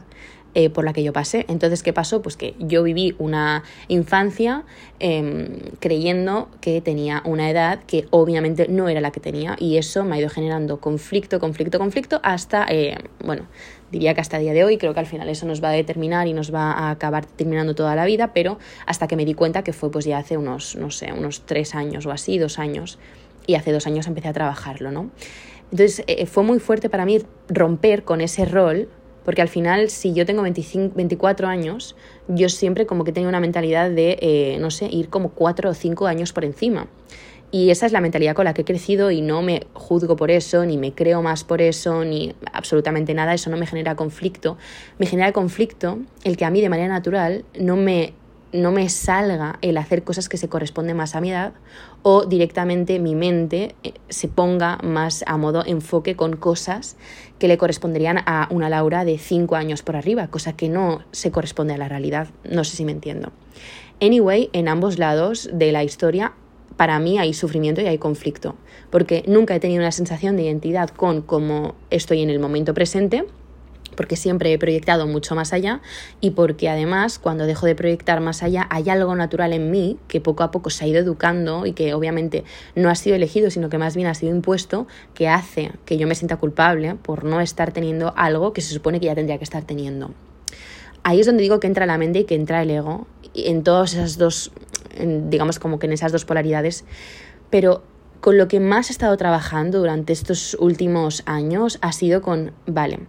eh, 0.58 0.70
por 0.70 0.86
la 0.86 0.94
que 0.94 1.02
yo 1.02 1.12
pasé. 1.12 1.44
Entonces, 1.48 1.82
¿qué 1.82 1.92
pasó? 1.92 2.22
Pues 2.22 2.38
que 2.38 2.54
yo 2.58 2.82
viví 2.82 3.14
una 3.18 3.62
infancia 3.88 4.64
em, 5.00 5.58
creyendo 5.80 6.48
que 6.62 6.80
tenía 6.80 7.20
una 7.26 7.50
edad 7.50 7.80
que 7.86 8.06
obviamente 8.08 8.66
no 8.66 8.88
era 8.88 9.02
la 9.02 9.10
que 9.10 9.20
tenía 9.20 9.56
y 9.58 9.76
eso 9.76 10.02
me 10.02 10.16
ha 10.16 10.18
ido 10.18 10.30
generando 10.30 10.80
conflicto, 10.80 11.40
conflicto, 11.40 11.78
conflicto 11.78 12.20
hasta, 12.22 12.64
eh, 12.70 12.96
bueno, 13.22 13.48
diría 13.92 14.14
que 14.14 14.22
hasta 14.22 14.38
el 14.38 14.44
día 14.44 14.54
de 14.54 14.64
hoy, 14.64 14.78
creo 14.78 14.94
que 14.94 15.00
al 15.00 15.04
final 15.04 15.28
eso 15.28 15.44
nos 15.44 15.62
va 15.62 15.68
a 15.68 15.72
determinar 15.72 16.26
y 16.26 16.32
nos 16.32 16.54
va 16.54 16.72
a 16.72 16.90
acabar 16.90 17.26
terminando 17.26 17.74
toda 17.74 17.94
la 17.94 18.06
vida, 18.06 18.32
pero 18.32 18.58
hasta 18.86 19.06
que 19.08 19.16
me 19.16 19.26
di 19.26 19.34
cuenta 19.34 19.62
que 19.62 19.74
fue 19.74 19.90
pues 19.90 20.06
ya 20.06 20.16
hace 20.16 20.38
unos, 20.38 20.74
no 20.76 20.90
sé, 20.90 21.12
unos 21.12 21.42
tres 21.44 21.74
años 21.74 22.06
o 22.06 22.12
así, 22.12 22.38
dos 22.38 22.58
años, 22.58 22.98
y 23.46 23.56
hace 23.56 23.72
dos 23.72 23.86
años 23.86 24.06
empecé 24.06 24.28
a 24.28 24.32
trabajarlo, 24.32 24.90
¿no? 24.90 25.10
Entonces 25.70 26.02
eh, 26.06 26.24
fue 26.24 26.44
muy 26.44 26.60
fuerte 26.60 26.88
para 26.88 27.04
mí 27.04 27.20
romper 27.50 28.04
con 28.04 28.22
ese 28.22 28.46
rol 28.46 28.88
porque 29.26 29.42
al 29.42 29.48
final, 29.48 29.90
si 29.90 30.12
yo 30.12 30.24
tengo 30.24 30.40
25, 30.42 30.94
24 30.94 31.48
años, 31.48 31.96
yo 32.28 32.48
siempre 32.48 32.86
como 32.86 33.02
que 33.02 33.10
tengo 33.10 33.28
una 33.28 33.40
mentalidad 33.40 33.90
de, 33.90 34.18
eh, 34.22 34.56
no 34.60 34.70
sé, 34.70 34.86
ir 34.86 35.08
como 35.08 35.30
4 35.30 35.68
o 35.68 35.74
5 35.74 36.06
años 36.06 36.32
por 36.32 36.44
encima. 36.44 36.86
Y 37.50 37.70
esa 37.70 37.86
es 37.86 37.92
la 37.92 38.00
mentalidad 38.00 38.36
con 38.36 38.44
la 38.44 38.54
que 38.54 38.62
he 38.62 38.64
crecido 38.64 39.10
y 39.10 39.22
no 39.22 39.42
me 39.42 39.66
juzgo 39.72 40.14
por 40.14 40.30
eso, 40.30 40.64
ni 40.64 40.78
me 40.78 40.92
creo 40.92 41.22
más 41.22 41.42
por 41.42 41.60
eso, 41.60 42.04
ni 42.04 42.36
absolutamente 42.52 43.14
nada. 43.14 43.34
Eso 43.34 43.50
no 43.50 43.56
me 43.56 43.66
genera 43.66 43.96
conflicto. 43.96 44.58
Me 44.98 45.06
genera 45.06 45.32
conflicto 45.32 45.98
el 46.22 46.36
que 46.36 46.44
a 46.44 46.50
mí 46.50 46.60
de 46.60 46.68
manera 46.68 46.88
natural 46.88 47.44
no 47.58 47.74
me 47.74 48.14
no 48.56 48.72
me 48.72 48.88
salga 48.88 49.58
el 49.62 49.76
hacer 49.76 50.02
cosas 50.04 50.28
que 50.28 50.36
se 50.36 50.48
corresponden 50.48 50.96
más 50.96 51.14
a 51.14 51.20
mi 51.20 51.30
edad 51.30 51.52
o 52.02 52.24
directamente 52.24 52.98
mi 52.98 53.14
mente 53.14 53.74
eh, 53.82 53.94
se 54.08 54.28
ponga 54.28 54.78
más 54.82 55.24
a 55.26 55.36
modo 55.36 55.64
enfoque 55.64 56.16
con 56.16 56.36
cosas 56.36 56.96
que 57.38 57.48
le 57.48 57.58
corresponderían 57.58 58.18
a 58.26 58.48
una 58.50 58.68
Laura 58.68 59.04
de 59.04 59.18
5 59.18 59.56
años 59.56 59.82
por 59.82 59.96
arriba, 59.96 60.28
cosa 60.28 60.56
que 60.56 60.68
no 60.68 61.02
se 61.12 61.30
corresponde 61.30 61.74
a 61.74 61.78
la 61.78 61.88
realidad. 61.88 62.28
No 62.44 62.64
sé 62.64 62.76
si 62.76 62.84
me 62.84 62.92
entiendo. 62.92 63.32
Anyway, 64.00 64.50
en 64.52 64.68
ambos 64.68 64.98
lados 64.98 65.48
de 65.52 65.72
la 65.72 65.84
historia, 65.84 66.32
para 66.76 66.98
mí 66.98 67.18
hay 67.18 67.32
sufrimiento 67.32 67.80
y 67.80 67.86
hay 67.86 67.98
conflicto, 67.98 68.54
porque 68.90 69.24
nunca 69.26 69.54
he 69.54 69.60
tenido 69.60 69.80
una 69.80 69.92
sensación 69.92 70.36
de 70.36 70.44
identidad 70.44 70.90
con 70.90 71.22
cómo 71.22 71.74
estoy 71.90 72.22
en 72.22 72.30
el 72.30 72.38
momento 72.38 72.74
presente 72.74 73.24
porque 73.96 74.16
siempre 74.16 74.52
he 74.52 74.58
proyectado 74.58 75.06
mucho 75.06 75.34
más 75.34 75.52
allá 75.52 75.80
y 76.20 76.30
porque 76.30 76.68
además 76.68 77.18
cuando 77.18 77.46
dejo 77.46 77.66
de 77.66 77.74
proyectar 77.74 78.20
más 78.20 78.42
allá 78.42 78.66
hay 78.70 78.88
algo 78.90 79.14
natural 79.16 79.52
en 79.52 79.70
mí 79.70 79.98
que 80.08 80.20
poco 80.20 80.42
a 80.42 80.50
poco 80.50 80.70
se 80.70 80.84
ha 80.84 80.88
ido 80.88 81.00
educando 81.00 81.66
y 81.66 81.72
que 81.72 81.94
obviamente 81.94 82.44
no 82.74 82.90
ha 82.90 82.94
sido 82.94 83.16
elegido 83.16 83.50
sino 83.50 83.68
que 83.68 83.78
más 83.78 83.96
bien 83.96 84.08
ha 84.08 84.14
sido 84.14 84.34
impuesto 84.34 84.86
que 85.14 85.28
hace 85.28 85.72
que 85.84 85.98
yo 85.98 86.06
me 86.06 86.14
sienta 86.14 86.36
culpable 86.36 86.94
por 86.94 87.24
no 87.24 87.40
estar 87.40 87.72
teniendo 87.72 88.12
algo 88.16 88.52
que 88.52 88.60
se 88.60 88.72
supone 88.72 89.00
que 89.00 89.06
ya 89.06 89.14
tendría 89.14 89.38
que 89.38 89.44
estar 89.44 89.64
teniendo. 89.64 90.12
Ahí 91.02 91.20
es 91.20 91.26
donde 91.26 91.42
digo 91.42 91.60
que 91.60 91.68
entra 91.68 91.86
la 91.86 91.98
mente 91.98 92.20
y 92.20 92.24
que 92.24 92.34
entra 92.34 92.62
el 92.62 92.70
ego 92.70 93.06
en 93.34 93.62
todas 93.62 93.92
esas 93.94 94.18
dos, 94.18 94.50
digamos 94.98 95.58
como 95.58 95.78
que 95.78 95.86
en 95.86 95.92
esas 95.92 96.10
dos 96.10 96.24
polaridades, 96.24 96.84
pero 97.48 97.84
con 98.20 98.38
lo 98.38 98.48
que 98.48 98.58
más 98.58 98.90
he 98.90 98.92
estado 98.92 99.16
trabajando 99.16 99.78
durante 99.78 100.12
estos 100.12 100.56
últimos 100.58 101.22
años 101.26 101.78
ha 101.80 101.92
sido 101.92 102.22
con, 102.22 102.52
vale, 102.66 103.00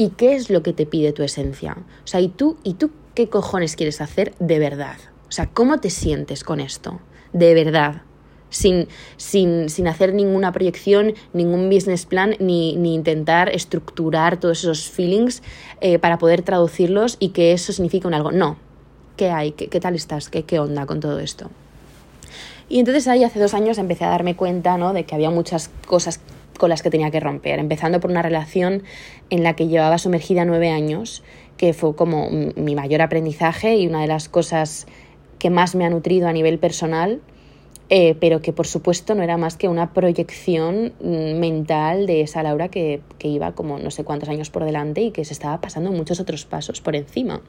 ¿Y 0.00 0.10
qué 0.10 0.36
es 0.36 0.48
lo 0.48 0.62
que 0.62 0.72
te 0.72 0.86
pide 0.86 1.12
tu 1.12 1.24
esencia? 1.24 1.76
O 2.04 2.06
sea, 2.06 2.20
¿y 2.20 2.28
tú, 2.28 2.56
¿y 2.62 2.74
tú 2.74 2.92
qué 3.16 3.28
cojones 3.28 3.74
quieres 3.74 4.00
hacer 4.00 4.32
de 4.38 4.60
verdad? 4.60 4.96
O 5.28 5.32
sea, 5.32 5.46
¿cómo 5.46 5.80
te 5.80 5.90
sientes 5.90 6.44
con 6.44 6.60
esto? 6.60 7.00
De 7.32 7.52
verdad. 7.52 8.02
Sin, 8.48 8.86
sin, 9.16 9.68
sin 9.68 9.88
hacer 9.88 10.14
ninguna 10.14 10.52
proyección, 10.52 11.14
ningún 11.32 11.68
business 11.68 12.06
plan, 12.06 12.36
ni, 12.38 12.76
ni 12.76 12.94
intentar 12.94 13.48
estructurar 13.48 14.38
todos 14.38 14.60
esos 14.60 14.88
feelings 14.88 15.42
eh, 15.80 15.98
para 15.98 16.16
poder 16.18 16.42
traducirlos 16.42 17.16
y 17.18 17.30
que 17.30 17.50
eso 17.50 17.72
signifique 17.72 18.06
un 18.06 18.14
algo. 18.14 18.30
No. 18.30 18.56
¿Qué 19.16 19.30
hay? 19.30 19.50
¿Qué, 19.50 19.66
qué 19.66 19.80
tal 19.80 19.96
estás? 19.96 20.28
¿Qué, 20.28 20.44
¿Qué 20.44 20.60
onda 20.60 20.86
con 20.86 21.00
todo 21.00 21.18
esto? 21.18 21.50
Y 22.68 22.78
entonces 22.78 23.08
ahí 23.08 23.24
hace 23.24 23.40
dos 23.40 23.52
años 23.52 23.78
empecé 23.78 24.04
a 24.04 24.10
darme 24.10 24.36
cuenta 24.36 24.76
¿no? 24.78 24.92
de 24.92 25.04
que 25.04 25.16
había 25.16 25.30
muchas 25.30 25.70
cosas 25.86 26.20
con 26.58 26.68
las 26.68 26.82
que 26.82 26.90
tenía 26.90 27.10
que 27.10 27.20
romper, 27.20 27.58
empezando 27.58 28.00
por 28.00 28.10
una 28.10 28.22
relación 28.22 28.82
en 29.30 29.42
la 29.42 29.54
que 29.54 29.68
llevaba 29.68 29.96
sumergida 29.96 30.44
nueve 30.44 30.70
años, 30.70 31.22
que 31.56 31.72
fue 31.72 31.96
como 31.96 32.28
mi 32.30 32.74
mayor 32.74 33.02
aprendizaje 33.02 33.76
y 33.76 33.86
una 33.86 34.02
de 34.02 34.06
las 34.06 34.28
cosas 34.28 34.86
que 35.38 35.50
más 35.50 35.74
me 35.74 35.84
ha 35.84 35.90
nutrido 35.90 36.28
a 36.28 36.32
nivel 36.32 36.58
personal, 36.58 37.20
eh, 37.90 38.16
pero 38.20 38.42
que 38.42 38.52
por 38.52 38.66
supuesto 38.66 39.14
no 39.14 39.22
era 39.22 39.38
más 39.38 39.56
que 39.56 39.66
una 39.66 39.94
proyección 39.94 40.92
mm, 41.00 41.38
mental 41.38 42.06
de 42.06 42.20
esa 42.20 42.42
Laura 42.42 42.68
que, 42.68 43.00
iba 43.22 43.52
como 43.52 43.78
no 43.78 43.90
sé 43.90 44.04
cuántos 44.04 44.28
años 44.28 44.50
por 44.50 44.64
delante 44.64 45.00
y 45.00 45.10
que 45.10 45.24
se 45.24 45.32
estaba 45.32 45.60
pasando 45.60 45.90
muchos 45.90 46.20
otros 46.20 46.44
pasos 46.44 46.82
por 46.82 46.96
encima. 46.96 47.40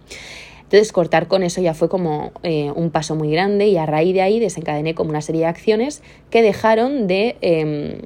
Entonces 0.63 0.93
cortar 0.93 1.27
con 1.27 1.43
eso 1.43 1.61
ya 1.61 1.73
fue 1.73 1.89
como 1.89 2.31
eh, 2.43 2.71
un 2.73 2.89
paso 2.89 3.15
muy 3.15 3.31
grande 3.31 3.67
y 3.67 3.77
a 3.77 3.85
raíz 3.85 4.13
de 4.13 4.21
ahí 4.21 4.39
desencadené 4.39 4.93
como 4.93 5.09
una 5.09 5.21
serie 5.21 5.41
de 5.41 5.47
acciones 5.47 6.03
que 6.29 6.41
dejaron 6.41 7.07
de 7.07 7.35
em, 7.41 8.01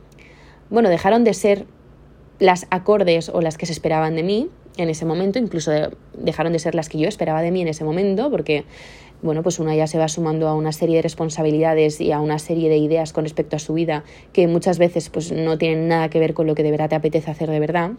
bueno, 0.73 0.89
dejaron 0.89 1.23
de 1.23 1.35
ser 1.35 1.67
las 2.39 2.65
acordes 2.71 3.29
o 3.29 3.41
las 3.41 3.59
que 3.59 3.67
se 3.67 3.73
esperaban 3.73 4.15
de 4.15 4.23
mí 4.23 4.49
en 4.75 4.89
ese 4.89 5.05
momento, 5.05 5.37
incluso 5.37 5.71
dejaron 6.17 6.51
de 6.51 6.57
ser 6.57 6.73
las 6.73 6.89
que 6.89 6.97
yo 6.97 7.07
esperaba 7.07 7.43
de 7.43 7.51
mí 7.51 7.61
en 7.61 7.67
ese 7.67 7.83
momento, 7.83 8.31
porque 8.31 8.65
bueno, 9.21 9.43
pues 9.43 9.59
una 9.59 9.75
ya 9.75 9.85
se 9.85 9.99
va 9.99 10.07
sumando 10.07 10.47
a 10.47 10.55
una 10.55 10.71
serie 10.71 10.95
de 10.95 11.03
responsabilidades 11.03 12.01
y 12.01 12.11
a 12.11 12.19
una 12.19 12.39
serie 12.39 12.69
de 12.69 12.77
ideas 12.77 13.13
con 13.13 13.23
respecto 13.23 13.55
a 13.55 13.59
su 13.59 13.75
vida 13.75 14.03
que 14.33 14.47
muchas 14.47 14.79
veces 14.79 15.11
pues 15.11 15.31
no 15.31 15.59
tienen 15.59 15.87
nada 15.87 16.09
que 16.09 16.17
ver 16.17 16.33
con 16.33 16.47
lo 16.47 16.55
que 16.55 16.63
de 16.63 16.71
verdad 16.71 16.89
te 16.89 16.95
apetece 16.95 17.29
hacer 17.29 17.51
de 17.51 17.59
verdad, 17.59 17.91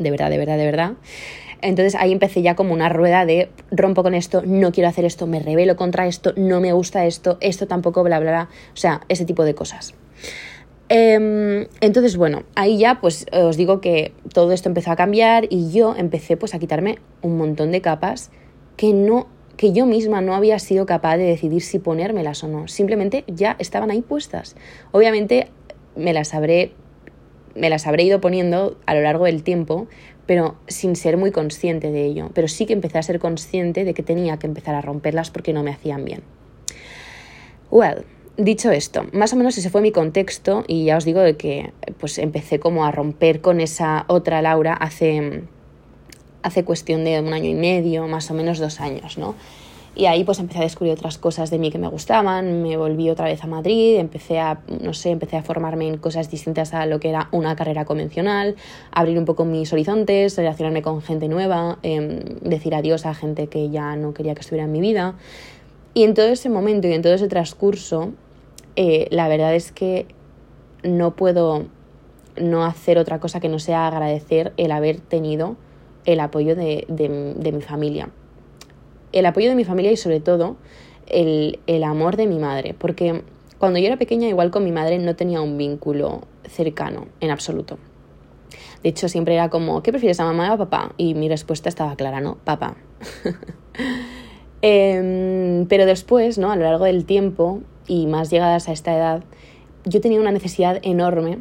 de 0.00 0.10
verdad, 0.10 0.30
de 0.30 0.38
verdad, 0.38 0.58
de 0.58 0.64
verdad. 0.64 0.92
Entonces 1.62 1.94
ahí 1.94 2.10
empecé 2.10 2.42
ya 2.42 2.56
como 2.56 2.74
una 2.74 2.88
rueda 2.88 3.24
de 3.24 3.50
rompo 3.70 4.02
con 4.02 4.14
esto, 4.14 4.42
no 4.44 4.72
quiero 4.72 4.88
hacer 4.88 5.04
esto, 5.04 5.28
me 5.28 5.38
rebelo 5.38 5.76
contra 5.76 6.08
esto, 6.08 6.32
no 6.34 6.60
me 6.60 6.72
gusta 6.72 7.06
esto, 7.06 7.38
esto 7.40 7.68
tampoco, 7.68 8.02
bla, 8.02 8.18
bla, 8.18 8.30
bla. 8.32 8.48
O 8.72 8.76
sea, 8.76 9.02
ese 9.08 9.24
tipo 9.24 9.44
de 9.44 9.54
cosas. 9.54 9.94
Em, 10.88 11.66
entonces, 11.80 12.16
bueno, 12.16 12.42
ahí 12.54 12.78
ya 12.78 13.00
pues 13.00 13.26
os 13.32 13.56
digo 13.56 13.80
que 13.80 14.12
todo 14.32 14.52
esto 14.52 14.68
empezó 14.68 14.90
a 14.90 14.96
cambiar 14.96 15.46
y 15.48 15.70
yo 15.70 15.94
empecé 15.96 16.36
pues 16.36 16.54
a 16.54 16.58
quitarme 16.58 16.98
un 17.22 17.38
montón 17.38 17.72
de 17.72 17.80
capas 17.80 18.30
que 18.76 18.92
no 18.92 19.28
que 19.56 19.72
yo 19.72 19.86
misma 19.86 20.20
no 20.20 20.34
había 20.34 20.58
sido 20.58 20.84
capaz 20.84 21.16
de 21.16 21.24
decidir 21.24 21.62
si 21.62 21.78
ponérmelas 21.78 22.42
o 22.42 22.48
no, 22.48 22.66
simplemente 22.66 23.24
ya 23.28 23.54
estaban 23.60 23.90
ahí 23.90 24.02
puestas. 24.02 24.56
Obviamente 24.90 25.48
me 25.96 26.12
las 26.12 26.34
habré 26.34 26.72
me 27.54 27.70
las 27.70 27.86
habré 27.86 28.02
ido 28.02 28.20
poniendo 28.20 28.76
a 28.84 28.94
lo 28.94 29.02
largo 29.02 29.26
del 29.26 29.44
tiempo, 29.44 29.86
pero 30.26 30.56
sin 30.66 30.96
ser 30.96 31.16
muy 31.16 31.30
consciente 31.30 31.92
de 31.92 32.04
ello, 32.04 32.30
pero 32.34 32.48
sí 32.48 32.66
que 32.66 32.72
empecé 32.72 32.98
a 32.98 33.02
ser 33.02 33.20
consciente 33.20 33.84
de 33.84 33.94
que 33.94 34.02
tenía 34.02 34.38
que 34.38 34.48
empezar 34.48 34.74
a 34.74 34.80
romperlas 34.80 35.30
porque 35.30 35.52
no 35.52 35.62
me 35.62 35.70
hacían 35.70 36.04
bien. 36.04 36.22
Well, 37.70 38.04
Dicho 38.36 38.72
esto, 38.72 39.04
más 39.12 39.32
o 39.32 39.36
menos 39.36 39.56
ese 39.58 39.70
fue 39.70 39.80
mi 39.80 39.92
contexto 39.92 40.64
y 40.66 40.86
ya 40.86 40.96
os 40.96 41.04
digo 41.04 41.20
de 41.20 41.36
que 41.36 41.72
pues 42.00 42.18
empecé 42.18 42.58
como 42.58 42.84
a 42.84 42.90
romper 42.90 43.40
con 43.40 43.60
esa 43.60 44.06
otra 44.08 44.42
Laura 44.42 44.74
hace, 44.74 45.42
hace 46.42 46.64
cuestión 46.64 47.04
de 47.04 47.20
un 47.20 47.32
año 47.32 47.48
y 47.48 47.54
medio, 47.54 48.08
más 48.08 48.28
o 48.32 48.34
menos 48.34 48.58
dos 48.58 48.80
años, 48.80 49.18
¿no? 49.18 49.36
Y 49.94 50.06
ahí 50.06 50.24
pues 50.24 50.40
empecé 50.40 50.58
a 50.58 50.62
descubrir 50.62 50.94
otras 50.94 51.16
cosas 51.16 51.50
de 51.50 51.60
mí 51.60 51.70
que 51.70 51.78
me 51.78 51.86
gustaban, 51.86 52.60
me 52.60 52.76
volví 52.76 53.08
otra 53.08 53.26
vez 53.26 53.44
a 53.44 53.46
Madrid, 53.46 53.98
empecé 54.00 54.40
a, 54.40 54.58
no 54.82 54.92
sé, 54.92 55.10
empecé 55.10 55.36
a 55.36 55.44
formarme 55.44 55.86
en 55.86 55.98
cosas 55.98 56.28
distintas 56.28 56.74
a 56.74 56.86
lo 56.86 56.98
que 56.98 57.10
era 57.10 57.28
una 57.30 57.54
carrera 57.54 57.84
convencional, 57.84 58.56
abrir 58.90 59.16
un 59.16 59.26
poco 59.26 59.44
mis 59.44 59.72
horizontes, 59.72 60.36
relacionarme 60.36 60.82
con 60.82 61.00
gente 61.02 61.28
nueva, 61.28 61.78
em, 61.84 62.18
decir 62.40 62.74
adiós 62.74 63.06
a 63.06 63.14
gente 63.14 63.46
que 63.46 63.70
ya 63.70 63.94
no 63.94 64.12
quería 64.12 64.34
que 64.34 64.40
estuviera 64.40 64.64
en 64.64 64.72
mi 64.72 64.80
vida. 64.80 65.14
Y 65.94 66.02
en 66.02 66.14
todo 66.14 66.26
ese 66.26 66.48
momento 66.48 66.88
y 66.88 66.92
en 66.92 67.02
todo 67.02 67.14
ese 67.14 67.28
transcurso 67.28 68.12
eh, 68.76 69.08
la 69.10 69.28
verdad 69.28 69.54
es 69.54 69.72
que 69.72 70.06
no 70.82 71.14
puedo 71.16 71.66
no 72.36 72.64
hacer 72.64 72.98
otra 72.98 73.20
cosa 73.20 73.40
que 73.40 73.48
no 73.48 73.58
sea 73.58 73.86
agradecer 73.86 74.52
el 74.56 74.72
haber 74.72 75.00
tenido 75.00 75.56
el 76.04 76.20
apoyo 76.20 76.56
de, 76.56 76.86
mi 77.52 77.62
familia. 77.62 78.10
El 79.12 79.26
apoyo 79.26 79.48
de 79.48 79.54
mi 79.54 79.64
familia 79.64 79.92
y 79.92 79.96
sobre 79.96 80.20
todo 80.20 80.56
el, 81.06 81.60
el, 81.66 81.84
amor 81.84 82.16
de 82.16 82.26
mi 82.26 82.38
madre, 82.38 82.74
porque 82.74 83.22
cuando 83.58 83.78
yo 83.78 83.86
era 83.86 83.96
pequeña 83.96 84.28
igual 84.28 84.50
con 84.50 84.64
mi 84.64 84.72
madre 84.72 84.98
no 84.98 85.14
tenía 85.16 85.40
un 85.40 85.56
vínculo 85.56 86.22
cercano 86.48 87.06
en 87.20 87.30
absoluto. 87.30 87.78
De 88.82 88.90
hecho, 88.90 89.08
siempre 89.08 89.34
era 89.34 89.48
como, 89.48 89.82
¿qué 89.82 89.92
prefieres 89.92 90.20
a 90.20 90.24
mamá 90.24 90.50
o 90.50 90.54
a 90.54 90.58
papá? 90.58 90.92
Y 90.98 91.14
mi 91.14 91.28
respuesta 91.28 91.70
estaba 91.70 91.96
clara, 91.96 92.20
¿no? 92.20 92.36
Papá. 92.44 92.76
Em, 94.66 95.66
pero 95.66 95.84
después, 95.84 96.38
¿no? 96.38 96.50
A 96.50 96.56
lo 96.56 96.62
largo 96.62 96.86
del 96.86 97.04
tiempo, 97.04 97.60
y 97.86 98.06
más 98.06 98.30
llegadas 98.30 98.68
a 98.68 98.72
esta 98.72 98.94
edad, 98.94 99.24
yo 99.84 100.00
tenía 100.00 100.20
una 100.20 100.32
necesidad 100.32 100.78
enorme 100.82 101.38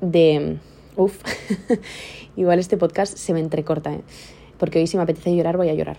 de... 0.00 0.58
Uf, 0.96 1.22
igual 2.36 2.58
este 2.58 2.76
podcast 2.76 3.16
se 3.16 3.32
me 3.32 3.40
entrecorta, 3.40 3.92
¿eh? 3.92 4.02
porque 4.58 4.78
hoy 4.78 4.86
si 4.86 4.96
me 4.96 5.02
apetece 5.02 5.34
llorar 5.34 5.56
voy 5.56 5.68
a 5.68 5.74
llorar. 5.74 5.98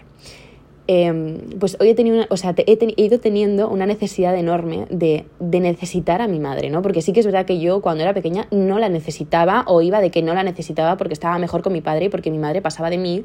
Em, 0.85 1.37
pues 1.59 1.77
hoy 1.79 1.89
he 1.89 1.95
tenido 1.95 2.25
o 2.29 2.35
sea, 2.35 2.53
he, 2.57 2.93
ido 2.97 3.19
teniendo 3.19 3.69
una 3.69 3.85
necesidad 3.85 4.35
enorme 4.35 4.85
de, 4.89 5.25
de, 5.39 5.59
necesitar 5.61 6.21
a 6.21 6.27
mi 6.27 6.39
madre, 6.39 6.69
¿no? 6.69 6.81
Porque 6.81 7.01
sí 7.01 7.13
que 7.13 7.21
es 7.21 7.25
verdad 7.25 7.45
que 7.45 7.59
yo 7.59 7.81
cuando 7.81 8.03
era 8.03 8.13
pequeña 8.13 8.47
no 8.51 8.79
la 8.79 8.89
necesitaba 8.89 9.63
o 9.67 9.81
iba 9.81 10.01
de 10.01 10.11
que 10.11 10.21
no 10.21 10.33
la 10.33 10.43
necesitaba 10.43 10.97
porque 10.97 11.13
estaba 11.13 11.39
mejor 11.39 11.61
con 11.61 11.71
mi 11.71 11.79
padre 11.79 12.05
y 12.05 12.09
porque 12.09 12.31
mi 12.31 12.37
madre 12.37 12.61
pasaba 12.61 12.89
de 12.89 12.97
mí 12.97 13.23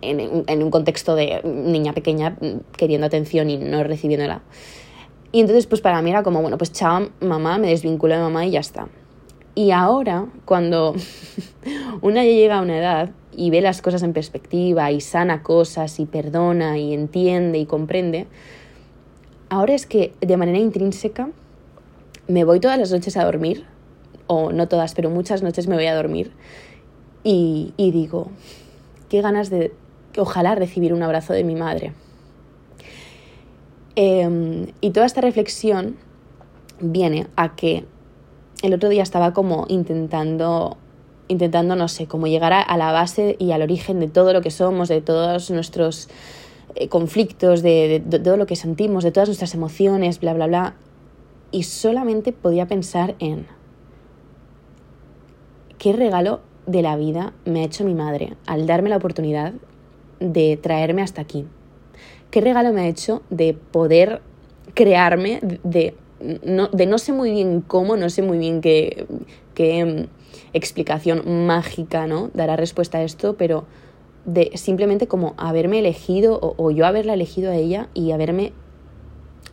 en, 0.00 0.44
en 0.44 0.62
un 0.62 0.70
contexto 0.70 1.14
de 1.14 1.40
niña 1.44 1.92
pequeña 1.92 2.36
queriendo 2.76 3.06
atención 3.06 3.48
y 3.48 3.58
no 3.58 3.84
recibiéndola. 3.84 4.42
Y 5.30 5.40
entonces, 5.40 5.66
pues 5.66 5.80
para 5.80 6.00
mí 6.00 6.10
era 6.10 6.22
como, 6.22 6.40
bueno, 6.40 6.56
pues 6.56 6.72
chao, 6.72 7.10
mamá, 7.20 7.58
me 7.58 7.68
desvinculo 7.68 8.14
de 8.14 8.20
mamá 8.20 8.46
y 8.46 8.52
ya 8.52 8.60
está. 8.60 8.88
Y 9.54 9.72
ahora, 9.72 10.26
cuando 10.44 10.94
una 12.00 12.24
ya 12.24 12.30
llega 12.30 12.58
a 12.58 12.62
una 12.62 12.78
edad 12.78 13.10
y 13.36 13.50
ve 13.50 13.60
las 13.60 13.82
cosas 13.82 14.02
en 14.02 14.12
perspectiva 14.12 14.90
y 14.90 15.00
sana 15.00 15.42
cosas 15.42 16.00
y 16.00 16.06
perdona 16.06 16.78
y 16.78 16.94
entiende 16.94 17.58
y 17.58 17.66
comprende, 17.66 18.26
ahora 19.50 19.74
es 19.74 19.86
que 19.86 20.14
de 20.20 20.36
manera 20.36 20.58
intrínseca 20.58 21.28
me 22.26 22.44
voy 22.44 22.60
todas 22.60 22.78
las 22.78 22.90
noches 22.90 23.16
a 23.16 23.24
dormir, 23.24 23.64
o 24.26 24.52
no 24.52 24.68
todas, 24.68 24.94
pero 24.94 25.10
muchas 25.10 25.42
noches 25.42 25.66
me 25.68 25.74
voy 25.74 25.86
a 25.86 25.94
dormir 25.94 26.32
y, 27.24 27.72
y 27.76 27.90
digo, 27.90 28.30
qué 29.08 29.22
ganas 29.22 29.50
de, 29.50 29.72
ojalá 30.16 30.54
recibir 30.54 30.92
un 30.92 31.02
abrazo 31.02 31.32
de 31.32 31.44
mi 31.44 31.54
madre 31.54 31.92
Em, 34.00 34.68
y 34.80 34.90
toda 34.90 35.06
esta 35.06 35.20
reflexión 35.20 35.96
viene 36.78 37.26
a 37.34 37.56
que 37.56 37.84
el 38.62 38.72
otro 38.72 38.90
día 38.90 39.02
estaba 39.02 39.32
como 39.32 39.66
intentando, 39.68 40.76
intentando, 41.26 41.74
no 41.74 41.88
sé, 41.88 42.06
como 42.06 42.28
llegar 42.28 42.52
a, 42.52 42.76
la 42.76 42.92
base 42.92 43.34
y 43.40 43.50
al 43.50 43.60
origen 43.60 43.98
de 43.98 44.06
todo 44.06 44.32
lo 44.32 44.40
que 44.40 44.52
somos, 44.52 44.88
de 44.88 45.00
todos 45.00 45.50
nuestros 45.50 46.08
eh, 46.76 46.88
conflictos, 46.88 47.60
de, 47.60 48.00
de 48.06 48.20
todo 48.20 48.36
lo 48.36 48.46
que 48.46 48.54
sentimos, 48.54 49.02
de 49.02 49.10
todas 49.10 49.30
nuestras 49.30 49.52
emociones, 49.54 50.20
bla, 50.20 50.32
bla, 50.32 50.46
bla. 50.46 50.74
Y 51.50 51.64
solamente 51.64 52.32
podía 52.32 52.68
pensar 52.68 53.16
en 53.18 53.48
qué 55.76 55.92
regalo 55.92 56.38
de 56.66 56.82
la 56.82 56.94
vida 56.94 57.32
me 57.46 57.62
ha 57.62 57.64
hecho 57.64 57.82
mi 57.82 57.94
madre 57.94 58.36
al 58.46 58.64
darme 58.64 58.90
la 58.90 58.98
oportunidad 58.98 59.54
de 60.20 60.56
traerme 60.56 61.02
hasta 61.02 61.20
aquí 61.20 61.46
qué 62.30 62.40
regalo 62.40 62.72
me 62.72 62.82
ha 62.82 62.88
hecho 62.88 63.22
de 63.30 63.54
poder 63.54 64.20
crearme, 64.74 65.40
de 65.42 65.94
no, 66.44 66.68
de 66.68 66.86
no 66.86 66.98
sé 66.98 67.12
muy 67.12 67.30
bien 67.30 67.60
cómo, 67.60 67.96
no 67.96 68.10
sé 68.10 68.22
muy 68.22 68.38
bien 68.38 68.60
qué, 68.60 69.06
qué 69.54 69.84
mm, 69.84 70.06
explicación 70.52 71.46
mágica, 71.46 72.06
¿no? 72.06 72.30
Dará 72.34 72.56
respuesta 72.56 72.98
a 72.98 73.02
esto, 73.02 73.36
pero 73.36 73.66
de 74.24 74.50
simplemente 74.54 75.06
como 75.06 75.34
haberme 75.36 75.78
elegido 75.78 76.38
o, 76.40 76.54
o 76.56 76.70
yo 76.70 76.86
haberla 76.86 77.14
elegido 77.14 77.50
a 77.50 77.56
ella 77.56 77.88
y 77.94 78.10
haberme, 78.10 78.52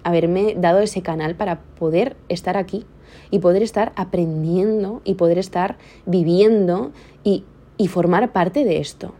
haberme 0.03 0.55
dado 0.57 0.79
ese 0.79 1.01
canal 1.01 1.35
para 1.35 1.61
poder 1.77 2.17
estar 2.29 2.57
aquí 2.57 2.85
y 3.31 3.39
poder 3.39 3.63
estar 3.63 3.93
aprendiendo 3.95 5.01
y 5.03 5.15
poder 5.15 5.37
estar 5.37 5.77
viviendo 6.05 6.91
y, 7.23 7.45
y 7.77 7.87
formar 7.87 8.31
parte 8.31 8.65
de 8.65 8.79
esto. 8.79 9.13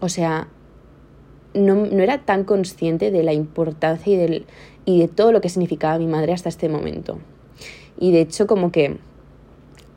O 0.00 0.08
sea, 0.08 0.48
no, 1.56 1.74
no, 1.74 2.02
era 2.02 2.18
tan 2.18 2.44
consciente 2.44 3.10
de 3.10 3.22
la 3.22 3.32
importancia 3.32 4.12
y, 4.12 4.16
del, 4.16 4.46
y 4.84 5.00
de 5.00 5.08
todo 5.08 5.32
lo 5.32 5.40
que 5.40 5.48
significaba 5.48 5.98
mi 5.98 6.06
madre 6.06 6.32
hasta 6.32 6.48
este 6.48 6.68
momento. 6.68 7.18
Y 7.98 8.12
de 8.12 8.20
hecho 8.20 8.46
como 8.46 8.70
que 8.70 8.98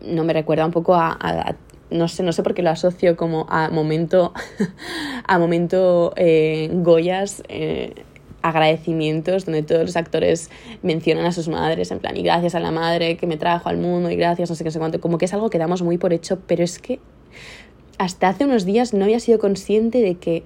no 0.01 0.23
me 0.23 0.33
recuerda 0.33 0.65
un 0.65 0.71
poco 0.71 0.95
a, 0.95 1.17
a, 1.19 1.55
no 1.91 2.07
sé, 2.07 2.23
no 2.23 2.31
sé 2.31 2.43
por 2.43 2.53
qué 2.53 2.61
lo 2.61 2.69
asocio 2.69 3.15
como 3.17 3.45
a 3.49 3.69
momento, 3.69 4.33
a 5.27 5.39
momento 5.39 6.13
eh, 6.15 6.69
Goyas, 6.73 7.43
eh, 7.49 7.93
agradecimientos, 8.41 9.45
donde 9.45 9.63
todos 9.63 9.81
los 9.81 9.95
actores 9.97 10.49
mencionan 10.81 11.25
a 11.25 11.31
sus 11.31 11.49
madres, 11.49 11.91
en 11.91 11.99
plan, 11.99 12.15
y 12.15 12.23
gracias 12.23 12.55
a 12.55 12.59
la 12.59 12.71
madre 12.71 13.17
que 13.17 13.27
me 13.27 13.37
trajo 13.37 13.69
al 13.69 13.77
mundo, 13.77 14.09
y 14.09 14.15
gracias, 14.15 14.49
no 14.49 14.55
sé 14.55 14.63
qué, 14.63 14.69
no 14.69 14.71
sé 14.71 14.79
cuánto, 14.79 15.01
como 15.01 15.17
que 15.17 15.25
es 15.25 15.33
algo 15.33 15.49
que 15.49 15.57
damos 15.57 15.81
muy 15.81 15.97
por 15.97 16.13
hecho, 16.13 16.39
pero 16.47 16.63
es 16.63 16.79
que 16.79 16.99
hasta 17.97 18.29
hace 18.29 18.45
unos 18.45 18.63
días 18.63 18.93
no 18.93 19.03
había 19.03 19.19
sido 19.19 19.39
consciente 19.39 20.01
de 20.01 20.15
que 20.15 20.43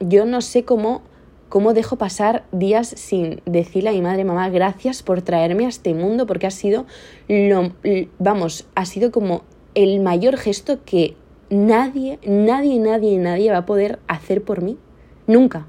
yo 0.00 0.26
no 0.26 0.40
sé 0.40 0.64
cómo, 0.64 1.02
cómo 1.48 1.74
dejo 1.74 1.96
pasar 1.96 2.44
días 2.52 2.88
sin 2.88 3.42
decirle 3.46 3.90
a 3.90 3.92
mi 3.92 4.02
madre, 4.02 4.24
mamá, 4.24 4.48
gracias 4.48 5.02
por 5.02 5.22
traerme 5.22 5.66
a 5.66 5.68
este 5.68 5.94
mundo, 5.94 6.26
porque 6.26 6.46
ha 6.46 6.50
sido 6.50 6.86
lo, 7.28 7.72
vamos, 8.18 8.66
ha 8.74 8.84
sido 8.84 9.10
como 9.10 9.42
el 9.74 10.00
mayor 10.00 10.36
gesto 10.36 10.80
que 10.84 11.16
nadie, 11.50 12.18
nadie, 12.26 12.78
nadie, 12.78 13.18
nadie 13.18 13.50
va 13.50 13.58
a 13.58 13.66
poder 13.66 13.98
hacer 14.08 14.42
por 14.42 14.62
mí. 14.62 14.78
Nunca. 15.26 15.66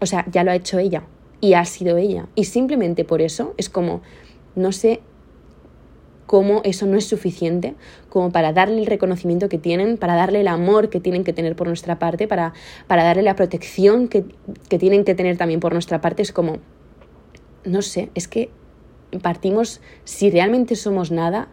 O 0.00 0.06
sea, 0.06 0.26
ya 0.30 0.44
lo 0.44 0.50
ha 0.50 0.56
hecho 0.56 0.78
ella 0.78 1.04
y 1.40 1.54
ha 1.54 1.64
sido 1.64 1.96
ella. 1.96 2.26
Y 2.34 2.44
simplemente 2.44 3.04
por 3.04 3.22
eso 3.22 3.54
es 3.56 3.68
como, 3.68 4.02
no 4.56 4.72
sé 4.72 5.00
cómo 6.34 6.62
eso 6.64 6.86
no 6.86 6.96
es 6.96 7.06
suficiente 7.06 7.76
como 8.08 8.32
para 8.32 8.52
darle 8.52 8.80
el 8.80 8.86
reconocimiento 8.86 9.48
que 9.48 9.56
tienen, 9.56 9.96
para 9.98 10.16
darle 10.16 10.40
el 10.40 10.48
amor 10.48 10.90
que 10.90 10.98
tienen 10.98 11.22
que 11.22 11.32
tener 11.32 11.54
por 11.54 11.68
nuestra 11.68 12.00
parte, 12.00 12.26
para, 12.26 12.54
para 12.88 13.04
darle 13.04 13.22
la 13.22 13.36
protección 13.36 14.08
que, 14.08 14.24
que 14.68 14.76
tienen 14.76 15.04
que 15.04 15.14
tener 15.14 15.36
también 15.36 15.60
por 15.60 15.74
nuestra 15.74 16.00
parte. 16.00 16.22
Es 16.22 16.32
como, 16.32 16.56
no 17.64 17.82
sé, 17.82 18.10
es 18.16 18.26
que 18.26 18.50
partimos, 19.22 19.80
si 20.02 20.28
realmente 20.28 20.74
somos 20.74 21.12
nada, 21.12 21.50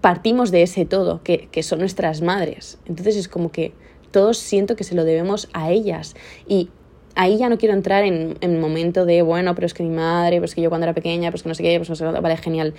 partimos 0.00 0.50
de 0.50 0.62
ese 0.62 0.86
todo, 0.86 1.22
que, 1.22 1.50
que 1.52 1.62
son 1.62 1.80
nuestras 1.80 2.22
madres. 2.22 2.78
Entonces 2.86 3.16
es 3.16 3.28
como 3.28 3.52
que 3.52 3.74
todos 4.12 4.38
siento 4.38 4.76
que 4.76 4.84
se 4.84 4.94
lo 4.94 5.04
debemos 5.04 5.50
a 5.52 5.70
ellas. 5.70 6.14
Y 6.48 6.70
ahí 7.14 7.38
ya 7.38 7.48
no 7.48 7.58
quiero 7.58 7.74
entrar 7.74 8.04
en, 8.04 8.36
el 8.40 8.58
momento 8.58 9.04
de, 9.04 9.22
bueno, 9.22 9.54
pero 9.54 9.66
es 9.66 9.74
que 9.74 9.82
mi 9.82 9.94
madre, 9.94 10.38
pues 10.38 10.54
que 10.54 10.62
yo 10.62 10.70
cuando 10.70 10.86
era 10.86 10.94
pequeña, 10.94 11.30
pues 11.30 11.42
que 11.42 11.48
no 11.48 11.54
sé 11.54 11.62
qué, 11.62 11.78
pues 11.78 11.88
no 11.88 11.96
sé 11.96 12.04
vale, 12.04 12.36
genial 12.36 12.74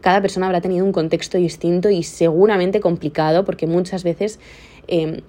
cada 0.00 0.20
persona 0.20 0.46
habrá 0.46 0.60
tenido 0.60 0.84
un 0.84 0.92
contexto 0.92 1.38
distinto 1.38 1.90
y 1.90 2.02
seguramente 2.02 2.80
complicado, 2.80 3.44
porque 3.44 3.66
muchas 3.66 4.04
veces 4.04 4.38
eh, 4.86 5.22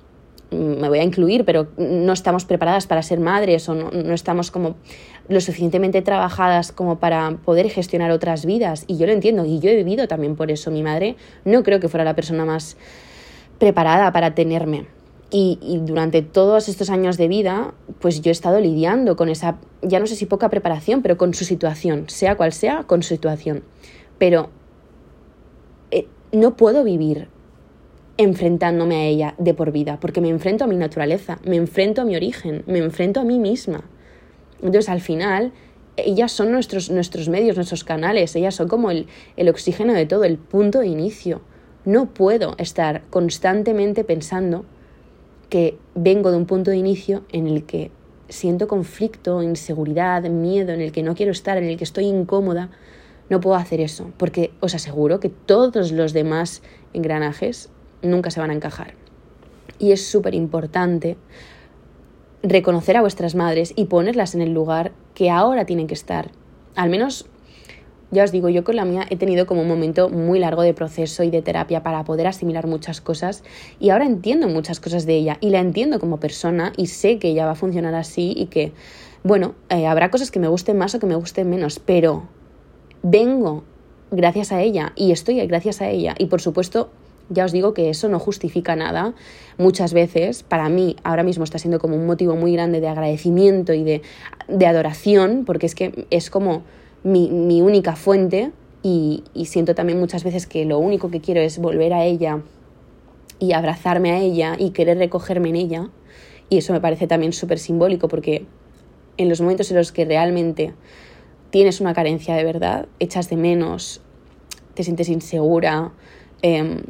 me 0.52 0.90
voy 0.90 1.00
a 1.00 1.04
incluir, 1.04 1.46
pero 1.46 1.68
no 1.78 2.14
estamos 2.14 2.46
preparadas 2.46 2.88
para 2.88 3.04
ser 3.04 3.20
madres 3.20 3.70
o 3.70 3.76
no, 3.76 3.92
no, 3.92 4.14
estamos 4.14 4.52
como 4.52 4.76
lo 5.28 5.42
suficientemente 5.42 6.02
trabajadas 6.02 6.72
como 6.72 7.00
para 7.00 7.38
poder 7.46 7.70
gestionar 7.70 8.12
otras 8.12 8.46
vidas. 8.46 8.86
Y 8.88 8.98
yo 8.98 9.06
lo 9.06 9.14
entiendo, 9.14 9.46
y 9.46 9.60
yo 9.60 9.70
he 9.70 9.76
vivido 9.76 10.08
también 10.08 10.36
por 10.36 10.50
eso. 10.50 10.72
Mi 10.72 10.82
madre 10.82 11.16
no 11.46 11.64
creo 11.64 11.80
que 11.80 11.88
fuera 11.88 12.04
la 12.04 12.16
persona 12.16 12.46
más 12.46 12.78
preparada 13.60 14.12
para 14.12 14.34
tenerme. 14.34 14.88
Y, 15.32 15.60
y, 15.62 15.78
durante 15.78 16.24
todos 16.24 16.70
estos 16.70 16.90
años 16.90 17.18
de 17.18 17.28
vida, 17.28 17.76
pues 18.00 18.22
yo 18.22 18.30
he 18.30 18.32
estado 18.32 18.60
lidiando 18.60 19.16
con 19.16 19.30
esa, 19.30 19.60
ya 19.84 20.00
no 20.00 20.08
sé 20.08 20.16
si 20.16 20.26
poca 20.26 20.50
preparación, 20.50 21.04
pero 21.04 21.18
con 21.18 21.36
su 21.36 21.46
situación, 21.46 22.06
sea 22.08 22.36
cual 22.36 22.52
sea, 22.52 22.86
con 22.86 23.04
su 23.04 23.10
situación. 23.10 23.64
Pero 24.18 24.50
no 26.32 26.56
puedo 26.56 26.84
vivir 26.84 27.28
enfrentándome 28.18 28.96
a 28.98 29.06
ella 29.06 29.36
de 29.38 29.54
por 29.54 29.72
vida, 29.72 29.98
porque 30.02 30.20
me 30.20 30.30
enfrento 30.30 30.66
a 30.66 30.68
mi 30.68 30.76
naturaleza, 30.76 31.40
me 31.46 31.56
enfrento 31.56 32.02
a 32.02 32.06
mi 32.06 32.16
origen, 32.16 32.64
me 32.68 32.80
enfrento 32.80 33.22
a 33.22 33.24
mí 33.24 33.40
misma. 33.40 33.86
Entonces, 34.62 34.90
al 34.90 35.00
final, 35.00 35.54
ellas 35.96 36.32
son 36.32 36.52
nuestros, 36.52 36.90
nuestros 36.90 37.30
medios, 37.30 37.56
nuestros 37.56 37.84
canales, 37.84 38.36
ellas 38.36 38.56
son 38.56 38.68
como 38.68 38.92
el, 38.92 39.08
el 39.38 39.48
oxígeno 39.48 39.94
de 39.94 40.06
todo, 40.06 40.26
el 40.26 40.38
punto 40.38 40.80
de 40.80 40.88
inicio. 40.88 41.42
No 41.86 42.08
puedo 42.08 42.56
estar 42.58 43.04
constantemente 43.10 44.04
pensando 44.04 44.66
que 45.50 45.78
vengo 45.96 46.30
de 46.30 46.38
un 46.38 46.46
punto 46.46 46.72
de 46.72 46.78
inicio 46.78 47.24
en 47.32 47.48
el 47.48 47.64
que 47.64 47.90
siento 48.28 48.68
conflicto, 48.68 49.42
inseguridad, 49.42 50.24
miedo, 50.24 50.74
en 50.74 50.82
el 50.82 50.92
que 50.92 51.04
no 51.04 51.16
quiero 51.16 51.32
estar, 51.32 51.58
en 51.58 51.64
el 51.66 51.78
que 51.78 51.84
estoy 51.84 52.06
incómoda, 52.06 52.70
no 53.30 53.40
puedo 53.40 53.56
hacer 53.56 53.80
eso, 53.80 54.12
porque 54.18 54.52
os 54.60 54.76
aseguro 54.76 55.20
que 55.20 55.30
todos 55.30 55.92
los 55.92 56.14
demás 56.14 56.62
engranajes 56.94 57.70
nunca 58.02 58.32
se 58.32 58.40
van 58.40 58.50
a 58.50 58.56
encajar. 58.56 58.94
Y 59.78 59.92
es 59.92 60.06
súper 60.06 60.34
importante 60.34 61.18
reconocer 62.44 62.98
a 62.98 63.02
vuestras 63.02 63.36
madres 63.36 63.74
y 63.76 63.86
ponerlas 63.86 64.36
en 64.36 64.42
el 64.42 64.54
lugar 64.54 64.92
que 65.14 65.30
ahora 65.30 65.66
tienen 65.66 65.88
que 65.88 65.94
estar. 65.94 66.32
Al 66.76 66.90
menos, 66.90 67.26
ya 68.12 68.24
os 68.24 68.32
digo, 68.32 68.50
yo 68.50 68.64
con 68.64 68.76
la 68.76 68.86
mía 68.86 69.06
he 69.10 69.18
tenido 69.18 69.46
como 69.46 69.62
un 69.62 69.68
momento 69.68 70.10
muy 70.10 70.40
largo 70.40 70.62
de 70.62 70.74
proceso 70.74 71.24
y 71.24 71.30
de 71.30 71.42
terapia 71.42 71.84
para 71.84 72.04
poder 72.04 72.28
asimilar 72.28 72.66
muchas 72.66 73.02
cosas 73.02 73.44
y 73.80 73.90
ahora 73.90 74.06
entiendo 74.06 74.48
muchas 74.48 74.80
cosas 74.80 75.06
de 75.06 75.16
ella 75.16 75.38
y 75.42 75.50
la 75.50 75.60
entiendo 75.60 76.00
como 76.00 76.20
persona 76.20 76.74
y 76.78 76.88
sé 76.88 77.20
que 77.20 77.30
ella 77.30 77.46
va 77.46 77.52
a 77.52 77.56
funcionar 77.56 77.94
así 77.94 78.34
y 78.36 78.48
que, 78.48 78.72
bueno, 79.24 79.54
eh, 79.70 79.86
habrá 79.86 80.10
cosas 80.10 80.32
que 80.32 80.40
me 80.40 80.48
gusten 80.48 80.78
más 80.78 80.96
o 80.96 81.00
que 81.00 81.06
me 81.06 81.16
gusten 81.16 81.50
menos, 81.50 81.80
pero 81.80 82.24
vengo 83.04 83.64
gracias 84.12 84.52
a 84.52 84.62
ella 84.62 84.94
y 84.96 85.12
estoy 85.12 85.46
gracias 85.48 85.82
a 85.82 85.90
ella. 85.90 86.16
Y 86.18 86.26
por 86.26 86.42
supuesto, 86.42 86.90
ya 87.30 87.46
os 87.46 87.52
digo 87.52 87.74
que 87.74 87.90
eso 87.90 88.10
no 88.10 88.20
justifica 88.20 88.76
nada. 88.76 89.14
Muchas 89.58 89.94
veces, 89.94 90.44
para 90.44 90.70
mí, 90.70 90.96
ahora 91.04 91.24
mismo 91.24 91.44
está 91.44 91.60
siendo 91.60 91.80
como 91.80 91.96
un 91.96 92.06
motivo 92.06 92.36
muy 92.36 92.54
grande 92.54 92.82
de 92.82 92.88
agradecimiento 92.88 93.74
y 93.74 93.84
de, 93.84 94.02
de 94.48 94.66
adoración, 94.66 95.44
porque 95.46 95.68
es 95.68 95.76
que 95.76 96.08
es 96.10 96.30
como 96.30 96.64
mi, 97.04 97.30
mi 97.30 97.62
única 97.62 97.96
fuente 97.96 98.52
y, 98.82 99.24
y 99.34 99.46
siento 99.46 99.76
también 99.76 100.00
muchas 100.00 100.24
veces 100.24 100.48
que 100.48 100.66
lo 100.66 100.80
único 100.80 101.12
que 101.12 101.22
quiero 101.22 101.42
es 101.42 101.60
volver 101.60 101.94
a 101.94 102.06
ella 102.06 102.42
y 103.38 103.54
abrazarme 103.54 104.12
a 104.12 104.20
ella 104.20 104.56
y 104.58 104.72
querer 104.72 104.98
recogerme 104.98 105.50
en 105.50 105.56
ella. 105.56 105.90
Y 106.50 106.58
eso 106.58 106.74
me 106.74 106.82
parece 106.82 107.06
también 107.06 107.32
súper 107.32 107.60
simbólico 107.60 108.08
porque 108.08 108.46
en 109.18 109.30
los 109.30 109.40
momentos 109.40 109.70
en 109.70 109.78
los 109.78 109.92
que 109.92 110.06
realmente 110.06 110.74
tienes 111.50 111.82
una 111.82 111.94
carencia 111.94 112.36
de 112.36 112.44
verdad, 112.44 112.88
echas 113.00 113.30
de 113.30 113.38
menos, 113.38 114.02
te 114.74 114.84
sientes 114.84 115.10
insegura 115.10 115.92
eh, 116.42 116.84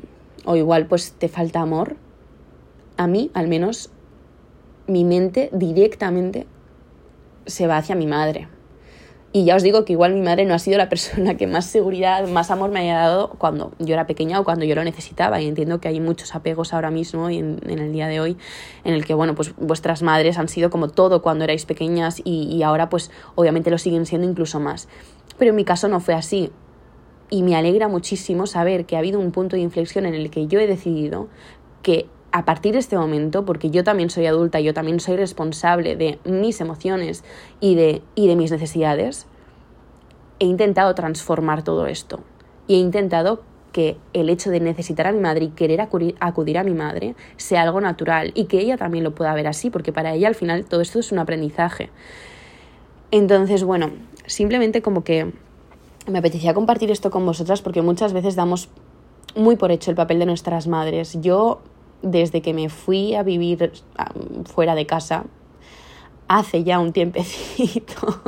o 0.46 0.56
igual 0.56 0.88
pues 0.88 1.14
te 1.14 1.28
falta 1.28 1.62
amor, 1.62 1.96
a 2.98 3.08
mí 3.08 3.32
al 3.34 3.48
menos 3.48 3.92
mi 4.88 5.04
mente 5.04 5.50
directamente 5.54 6.48
se 7.46 7.68
va 7.68 7.78
hacia 7.78 7.96
mi 7.96 8.08
madre. 8.08 8.48
Y 9.32 9.46
ya 9.46 9.56
os 9.56 9.62
digo 9.62 9.86
que 9.86 9.94
igual 9.94 10.16
mi 10.16 10.22
madre 10.22 10.46
no 10.46 10.56
ha 10.56 10.60
sido 10.60 10.80
la 10.80 10.90
persona 10.90 11.38
que 11.38 11.46
más 11.46 11.66
seguridad, 11.66 12.28
más 12.28 12.50
amor 12.50 12.72
me 12.72 12.80
haya 12.80 12.98
dado 12.98 13.30
cuando 13.38 13.72
yo 13.78 13.94
era 13.94 14.08
pequeña 14.08 14.40
o 14.40 14.44
cuando 14.44 14.66
yo 14.66 14.74
lo 14.74 14.84
necesitaba. 14.84 15.40
Y 15.40 15.48
entiendo 15.48 15.80
que 15.80 15.88
hay 15.88 16.00
muchos 16.00 16.34
apegos 16.34 16.74
ahora 16.74 16.90
mismo 16.90 17.30
y 17.30 17.38
en, 17.38 17.60
el 17.68 17.92
día 17.92 18.08
de 18.08 18.20
hoy 18.20 18.38
en 18.84 18.96
el 18.96 19.06
que, 19.06 19.14
bueno, 19.14 19.36
pues 19.36 19.54
vuestras 19.58 20.02
madres 20.02 20.40
han 20.40 20.48
sido 20.48 20.72
como 20.72 20.88
todo 20.88 21.22
cuando 21.22 21.44
erais 21.44 21.66
pequeñas 21.66 22.22
y, 22.24 22.48
y 22.52 22.64
ahora 22.64 22.90
pues 22.90 23.12
obviamente 23.36 23.70
lo 23.70 23.78
siguen 23.78 24.08
siendo 24.08 24.28
incluso 24.28 24.60
más. 24.60 24.88
Pero 25.38 25.50
en 25.50 25.56
mi 25.56 25.64
caso 25.64 25.88
no 25.88 26.00
fue 26.00 26.16
así. 26.16 26.52
Y 27.30 27.44
me 27.44 27.56
alegra 27.56 27.88
muchísimo 27.88 28.48
saber 28.48 28.88
que 28.88 28.96
ha 28.96 29.00
habido 29.00 29.20
un 29.20 29.32
punto 29.32 29.56
de 29.56 29.62
inflexión 29.62 30.08
en 30.08 30.16
el 30.16 30.32
que 30.32 30.48
yo 30.48 30.60
he 30.60 30.66
decidido 30.66 31.28
que 31.84 32.08
a 32.32 32.46
partir 32.46 32.74
de 32.74 32.80
este 32.80 32.98
momento, 32.98 33.46
porque 33.46 33.70
yo 33.70 33.84
también 33.84 34.10
soy 34.10 34.26
adulta, 34.26 34.60
yo 34.60 34.74
también 34.74 35.00
soy 35.00 35.18
responsable 35.18 35.96
de 35.96 36.20
mis 36.26 36.62
emociones 36.62 37.24
y 37.60 37.76
de, 37.76 38.02
y 38.16 38.28
de 38.28 38.36
mis 38.36 38.52
necesidades, 38.52 39.26
he 40.40 40.46
intentado 40.46 40.94
transformar 40.96 41.64
todo 41.64 41.88
esto. 41.88 42.22
Y 42.68 42.76
he 42.76 42.78
intentado 42.78 43.42
que 43.72 43.98
el 44.14 44.30
hecho 44.30 44.50
de 44.50 44.60
necesitar 44.60 45.08
a 45.08 45.12
mi 45.12 45.20
madre 45.20 45.46
y 45.46 45.50
querer 45.50 45.82
acudir, 45.82 46.16
acudir 46.20 46.58
a 46.58 46.64
mi 46.64 46.74
madre 46.74 47.16
sea 47.38 47.64
algo 47.64 47.82
natural 47.82 48.32
y 48.34 48.46
que 48.46 48.60
ella 48.60 48.78
también 48.78 49.04
lo 49.04 49.14
pueda 49.14 49.34
ver 49.34 49.48
así, 49.48 49.70
porque 49.70 49.94
para 49.94 50.14
ella 50.14 50.28
al 50.28 50.36
final 50.36 50.66
todo 50.66 50.82
esto 50.82 51.00
es 51.00 51.12
un 51.12 51.20
aprendizaje. 51.20 51.90
Entonces, 53.12 53.64
bueno, 53.64 53.92
simplemente 54.26 54.82
como 54.82 55.04
que 55.04 55.34
me 56.08 56.20
apetecía 56.20 56.54
compartir 56.54 56.92
esto 56.92 57.12
con 57.12 57.26
vosotras 57.26 57.62
porque 57.62 57.82
muchas 57.82 58.14
veces 58.14 58.36
damos 58.36 58.70
muy 59.36 59.56
por 59.56 59.72
hecho 59.72 59.92
el 59.92 59.96
papel 59.96 60.20
de 60.20 60.26
nuestras 60.26 60.68
madres. 60.68 61.20
Yo 61.22 61.62
desde 62.02 62.42
que 62.42 62.54
me 62.54 62.70
fui 62.70 63.16
a 63.16 63.24
vivir 63.24 63.72
fuera 64.46 64.76
de 64.76 64.86
casa, 64.86 65.26
hace 66.28 66.64
ya 66.64 66.80
un 66.80 66.94
tiempecito, 66.94 68.22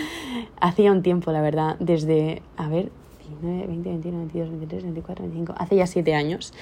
hacía 0.60 0.92
un 0.92 1.02
tiempo, 1.02 1.32
la 1.32 1.40
verdad, 1.40 1.76
desde, 1.80 2.42
a 2.56 2.68
ver, 2.68 2.90
19, 3.28 3.66
20, 3.66 3.88
21, 3.88 4.18
22, 4.18 4.50
23, 4.50 4.82
24, 4.84 5.24
25, 5.24 5.54
hace 5.58 5.76
ya 5.76 5.86
siete 5.86 6.14
años. 6.14 6.52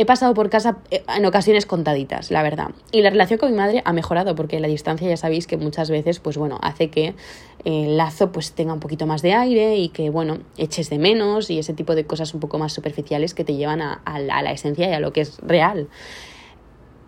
He 0.00 0.06
pasado 0.06 0.32
por 0.32 0.48
casa 0.48 0.78
eh, 0.90 1.04
en 1.14 1.26
ocasiones 1.26 1.66
contaditas, 1.66 2.30
la 2.30 2.42
verdad. 2.42 2.70
Y 2.90 3.02
la 3.02 3.10
relación 3.10 3.38
con 3.38 3.50
mi 3.50 3.56
madre 3.58 3.82
ha 3.84 3.92
mejorado 3.92 4.34
porque 4.34 4.58
la 4.58 4.66
distancia 4.66 5.06
ya 5.06 5.18
sabéis 5.18 5.46
que 5.46 5.58
muchas 5.58 5.90
veces, 5.90 6.20
pues 6.20 6.38
bueno, 6.38 6.58
hace 6.62 6.88
que 6.88 7.14
el 7.66 7.98
lazo 7.98 8.32
pues 8.32 8.52
tenga 8.52 8.72
un 8.72 8.80
poquito 8.80 9.06
más 9.06 9.20
de 9.20 9.34
aire 9.34 9.76
y 9.76 9.90
que, 9.90 10.08
bueno, 10.08 10.38
eches 10.56 10.88
de 10.88 10.96
menos 10.96 11.50
y 11.50 11.58
ese 11.58 11.74
tipo 11.74 11.94
de 11.94 12.06
cosas 12.06 12.32
un 12.32 12.40
poco 12.40 12.58
más 12.58 12.72
superficiales 12.72 13.34
que 13.34 13.44
te 13.44 13.56
llevan 13.56 13.82
a, 13.82 14.00
a 14.06 14.18
la 14.20 14.52
esencia 14.52 14.88
y 14.88 14.94
a 14.94 15.00
lo 15.00 15.12
que 15.12 15.20
es 15.20 15.36
real. 15.40 15.90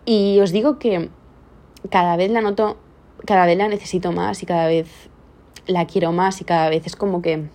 Y 0.05 0.39
os 0.41 0.53
digo 0.53 0.79
que 0.79 1.09
cada 1.89 2.17
vez 2.17 2.31
la 2.31 2.43
noto, 2.43 2.77
cada 3.25 3.47
vez 3.47 3.57
la 3.57 3.69
necesito 3.69 4.13
más 4.13 4.43
y 4.43 4.45
cada 4.45 4.67
vez 4.67 5.09
la 5.67 5.87
quiero 5.87 6.13
más 6.13 6.43
y 6.43 6.45
cada 6.45 6.69
vez 6.69 6.87
es 6.87 6.95
como 6.95 7.23
que 7.23 7.49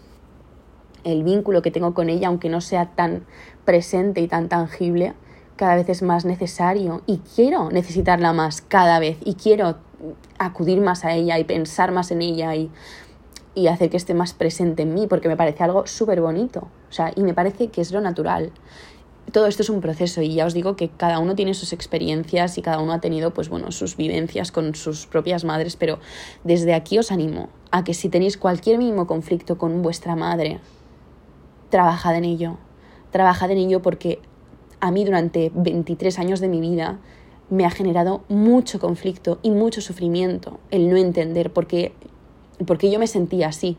el 1.04 1.24
vínculo 1.24 1.62
que 1.62 1.70
tengo 1.70 1.94
con 1.94 2.10
ella, 2.10 2.28
aunque 2.28 2.50
no 2.50 2.60
sea 2.60 2.96
tan 2.96 3.28
presente 3.66 4.20
y 4.22 4.28
tan 4.28 4.50
tangible, 4.50 5.14
cada 5.58 5.76
vez 5.76 5.90
es 5.90 6.02
más 6.02 6.24
necesario 6.24 7.02
y 7.06 7.18
quiero 7.18 7.70
necesitarla 7.70 8.32
más 8.32 8.62
cada 8.62 9.00
vez 9.00 9.18
y 9.26 9.34
quiero 9.34 9.76
acudir 10.38 10.80
más 10.80 11.04
a 11.04 11.14
ella 11.14 11.38
y 11.40 11.44
pensar 11.44 11.92
más 11.92 12.12
en 12.12 12.22
ella 12.22 12.56
y, 12.56 12.72
y 13.56 13.68
hacer 13.68 13.90
que 13.90 13.98
esté 13.98 14.14
más 14.14 14.34
presente 14.34 14.84
en 14.84 14.94
mí 14.94 15.08
porque 15.08 15.28
me 15.28 15.36
parece 15.36 15.64
algo 15.64 15.88
súper 15.88 16.22
bonito, 16.22 16.68
o 16.90 16.94
sea, 16.94 17.12
y 17.16 17.24
me 17.24 17.34
parece 17.34 17.68
que 17.70 17.82
es 17.82 17.92
lo 17.92 18.02
natural. 18.02 18.52
Todo 19.32 19.48
esto 19.48 19.62
es 19.62 19.70
un 19.70 19.82
proceso 19.82 20.22
y 20.22 20.36
ya 20.36 20.46
os 20.46 20.54
digo 20.54 20.78
que 20.78 20.88
cada 20.88 21.20
uno 21.20 21.36
tiene 21.36 21.54
sus 21.54 21.74
experiencias 21.74 22.58
y 22.58 22.62
cada 22.62 22.80
uno 22.80 22.94
ha 22.94 23.02
tenido 23.02 23.34
pues 23.34 23.50
bueno, 23.50 23.72
sus 23.72 23.98
vivencias 23.98 24.54
con 24.54 24.74
sus 24.74 25.06
propias 25.06 25.44
madres, 25.44 25.76
pero 25.76 26.00
desde 26.46 26.74
aquí 26.74 26.98
os 26.98 27.12
animo 27.12 27.50
a 27.72 27.84
que 27.84 27.94
si 27.94 28.08
tenéis 28.08 28.38
cualquier 28.38 28.78
mínimo 28.78 29.06
conflicto 29.06 29.58
con 29.58 29.82
vuestra 29.82 30.16
madre, 30.16 30.62
trabajad 31.70 32.16
en 32.16 32.24
ello. 32.24 32.58
Trabajad 33.12 33.52
en 33.52 33.58
ello 33.58 33.82
porque 33.82 34.22
a 34.80 34.92
mí 34.92 35.06
durante 35.06 35.52
23 35.54 36.20
años 36.20 36.40
de 36.40 36.48
mi 36.48 36.62
vida 36.62 37.00
me 37.50 37.66
ha 37.66 37.72
generado 37.72 38.24
mucho 38.28 38.80
conflicto 38.80 39.40
y 39.42 39.52
mucho 39.52 39.82
sufrimiento 39.82 40.60
el 40.70 40.90
no 40.90 40.98
entender 40.98 41.52
por 41.52 41.68
qué, 41.68 41.94
yo 42.60 43.00
me 43.00 43.08
sentía 43.08 43.48
así. 43.48 43.78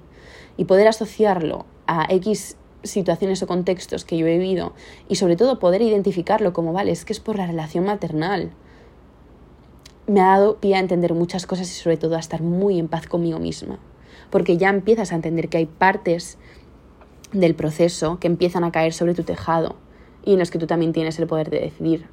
Y 0.56 0.64
poder 0.64 0.88
asociarlo 0.88 1.66
a 1.86 2.06
X 2.12 2.56
situaciones 2.82 3.42
o 3.42 3.46
contextos 3.46 4.04
que 4.04 4.16
yo 4.16 4.26
he 4.26 4.38
vivido 4.38 4.72
y 5.08 5.16
sobre 5.16 5.36
todo 5.36 5.58
poder 5.58 5.82
identificarlo 5.82 6.52
como, 6.52 6.72
vale, 6.72 6.90
es 6.90 7.04
que 7.04 7.12
es 7.12 7.20
por 7.20 7.36
la 7.36 7.46
relación 7.46 7.84
maternal. 7.84 8.50
Me 10.06 10.20
ha 10.20 10.38
dado 10.38 10.56
pie 10.56 10.74
a 10.74 10.80
entender 10.80 11.14
muchas 11.14 11.46
cosas 11.46 11.70
y 11.70 11.74
sobre 11.74 11.96
todo 11.96 12.16
a 12.16 12.20
estar 12.20 12.42
muy 12.42 12.78
en 12.78 12.88
paz 12.88 13.06
conmigo 13.06 13.38
misma, 13.38 13.78
porque 14.30 14.56
ya 14.56 14.70
empiezas 14.70 15.12
a 15.12 15.16
entender 15.16 15.48
que 15.48 15.58
hay 15.58 15.66
partes 15.66 16.38
del 17.32 17.54
proceso 17.54 18.18
que 18.18 18.26
empiezan 18.26 18.64
a 18.64 18.72
caer 18.72 18.94
sobre 18.94 19.14
tu 19.14 19.22
tejado 19.22 19.76
y 20.28 20.34
en 20.34 20.38
los 20.38 20.50
que 20.50 20.58
tú 20.58 20.66
también 20.66 20.92
tienes 20.92 21.18
el 21.18 21.26
poder 21.26 21.48
de 21.48 21.58
decidir. 21.58 22.06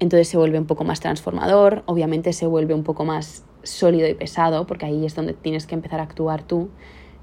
Entonces 0.00 0.26
se 0.26 0.36
vuelve 0.36 0.58
un 0.58 0.66
poco 0.66 0.82
más 0.82 0.98
transformador, 0.98 1.84
obviamente 1.86 2.32
se 2.32 2.48
vuelve 2.48 2.74
un 2.74 2.82
poco 2.82 3.04
más 3.04 3.44
sólido 3.62 4.08
y 4.08 4.14
pesado, 4.14 4.66
porque 4.66 4.86
ahí 4.86 5.06
es 5.06 5.14
donde 5.14 5.32
tienes 5.32 5.68
que 5.68 5.76
empezar 5.76 6.00
a 6.00 6.02
actuar 6.02 6.42
tú, 6.42 6.68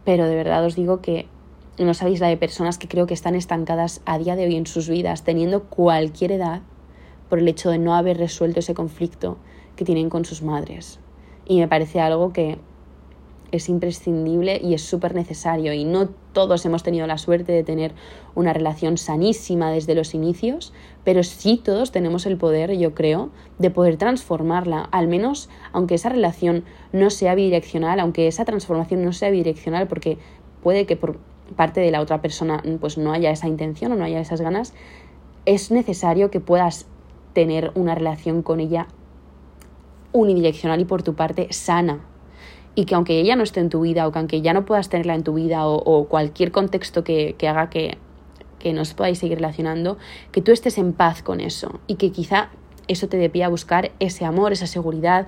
pero 0.05 0.25
de 0.25 0.35
verdad 0.35 0.63
os 0.63 0.77
digo 0.77 1.01
que 1.01 1.27
no 1.77 1.93
sabéis 1.93 2.21
la 2.21 2.29
de 2.29 2.37
personas 2.37 2.77
que 2.77 2.87
creo 2.87 3.07
que 3.07 3.13
están 3.13 3.35
estancadas 3.35 3.99
a 4.05 4.17
día 4.17 4.37
de 4.37 4.45
hoy 4.45 4.55
en 4.55 4.67
sus 4.67 4.87
vidas, 4.87 5.25
teniendo 5.25 5.63
cualquier 5.63 6.31
edad, 6.31 6.61
por 7.27 7.39
el 7.39 7.47
hecho 7.49 7.69
de 7.69 7.77
no 7.77 7.93
haber 7.93 8.17
resuelto 8.17 8.61
ese 8.61 8.73
conflicto 8.73 9.37
que 9.75 9.83
tienen 9.83 10.09
con 10.09 10.23
sus 10.23 10.41
madres. 10.41 11.01
Y 11.45 11.59
me 11.59 11.67
parece 11.67 11.99
algo 11.99 12.31
que 12.31 12.57
es 13.51 13.69
imprescindible 13.69 14.59
y 14.63 14.73
es 14.73 14.81
súper 14.81 15.15
necesario. 15.15 15.73
Y 15.73 15.85
no 15.85 16.09
todos 16.33 16.65
hemos 16.65 16.83
tenido 16.83 17.07
la 17.07 17.17
suerte 17.17 17.51
de 17.51 17.63
tener 17.63 17.93
una 18.35 18.53
relación 18.53 18.97
sanísima 18.97 19.71
desde 19.71 19.95
los 19.95 20.13
inicios, 20.13 20.73
pero 21.03 21.23
sí 21.23 21.61
todos 21.63 21.91
tenemos 21.91 22.25
el 22.25 22.37
poder, 22.37 22.77
yo 22.77 22.93
creo, 22.93 23.29
de 23.57 23.71
poder 23.71 23.97
transformarla, 23.97 24.87
al 24.91 25.07
menos 25.07 25.49
aunque 25.71 25.95
esa 25.95 26.09
relación 26.09 26.63
no 26.91 27.09
sea 27.09 27.35
bidireccional, 27.35 27.99
aunque 27.99 28.27
esa 28.27 28.45
transformación 28.45 29.03
no 29.03 29.13
sea 29.13 29.29
bidireccional, 29.29 29.87
porque 29.87 30.17
puede 30.61 30.85
que 30.85 30.95
por 30.95 31.17
parte 31.55 31.81
de 31.81 31.91
la 31.91 32.01
otra 32.01 32.21
persona 32.21 32.63
pues 32.79 32.97
no 32.97 33.11
haya 33.11 33.31
esa 33.31 33.47
intención 33.47 33.91
o 33.91 33.95
no 33.95 34.03
haya 34.03 34.19
esas 34.19 34.41
ganas, 34.41 34.73
es 35.45 35.71
necesario 35.71 36.29
que 36.29 36.39
puedas 36.39 36.87
tener 37.33 37.71
una 37.75 37.95
relación 37.95 38.43
con 38.43 38.59
ella 38.59 38.87
unidireccional 40.11 40.81
y 40.81 40.85
por 40.85 41.03
tu 41.03 41.15
parte 41.15 41.47
sana, 41.51 42.05
y 42.79 42.85
que 42.85 42.95
aunque 42.95 43.19
ella 43.19 43.35
no 43.35 43.43
esté 43.43 43.59
en 43.59 43.67
tu 43.67 43.81
vida 43.81 44.07
o 44.07 44.13
que 44.13 44.19
aunque 44.19 44.41
ya 44.41 44.53
no 44.53 44.63
puedas 44.63 44.87
tenerla 44.87 45.13
en 45.13 45.23
tu 45.23 45.33
vida 45.33 45.67
o, 45.67 46.07
cualquier 46.07 46.53
contexto 46.53 47.03
que, 47.03 47.35
haga 47.41 47.69
que, 47.69 47.97
que 48.57 48.71
no 48.71 48.83
os 48.83 48.93
podáis 48.93 49.19
seguir 49.19 49.39
relacionando, 49.39 49.97
que 50.31 50.41
tú 50.41 50.53
estés 50.53 50.77
en 50.77 50.93
paz 50.93 51.21
con 51.21 51.41
eso 51.41 51.81
y 51.87 51.95
que 51.95 52.13
quizá 52.13 52.51
eso 52.87 53.09
te 53.09 53.17
dé 53.17 53.29
pie 53.29 53.43
a 53.43 53.49
buscar 53.49 53.91
ese 53.99 54.23
amor, 54.23 54.53
esa 54.53 54.65
seguridad 54.65 55.27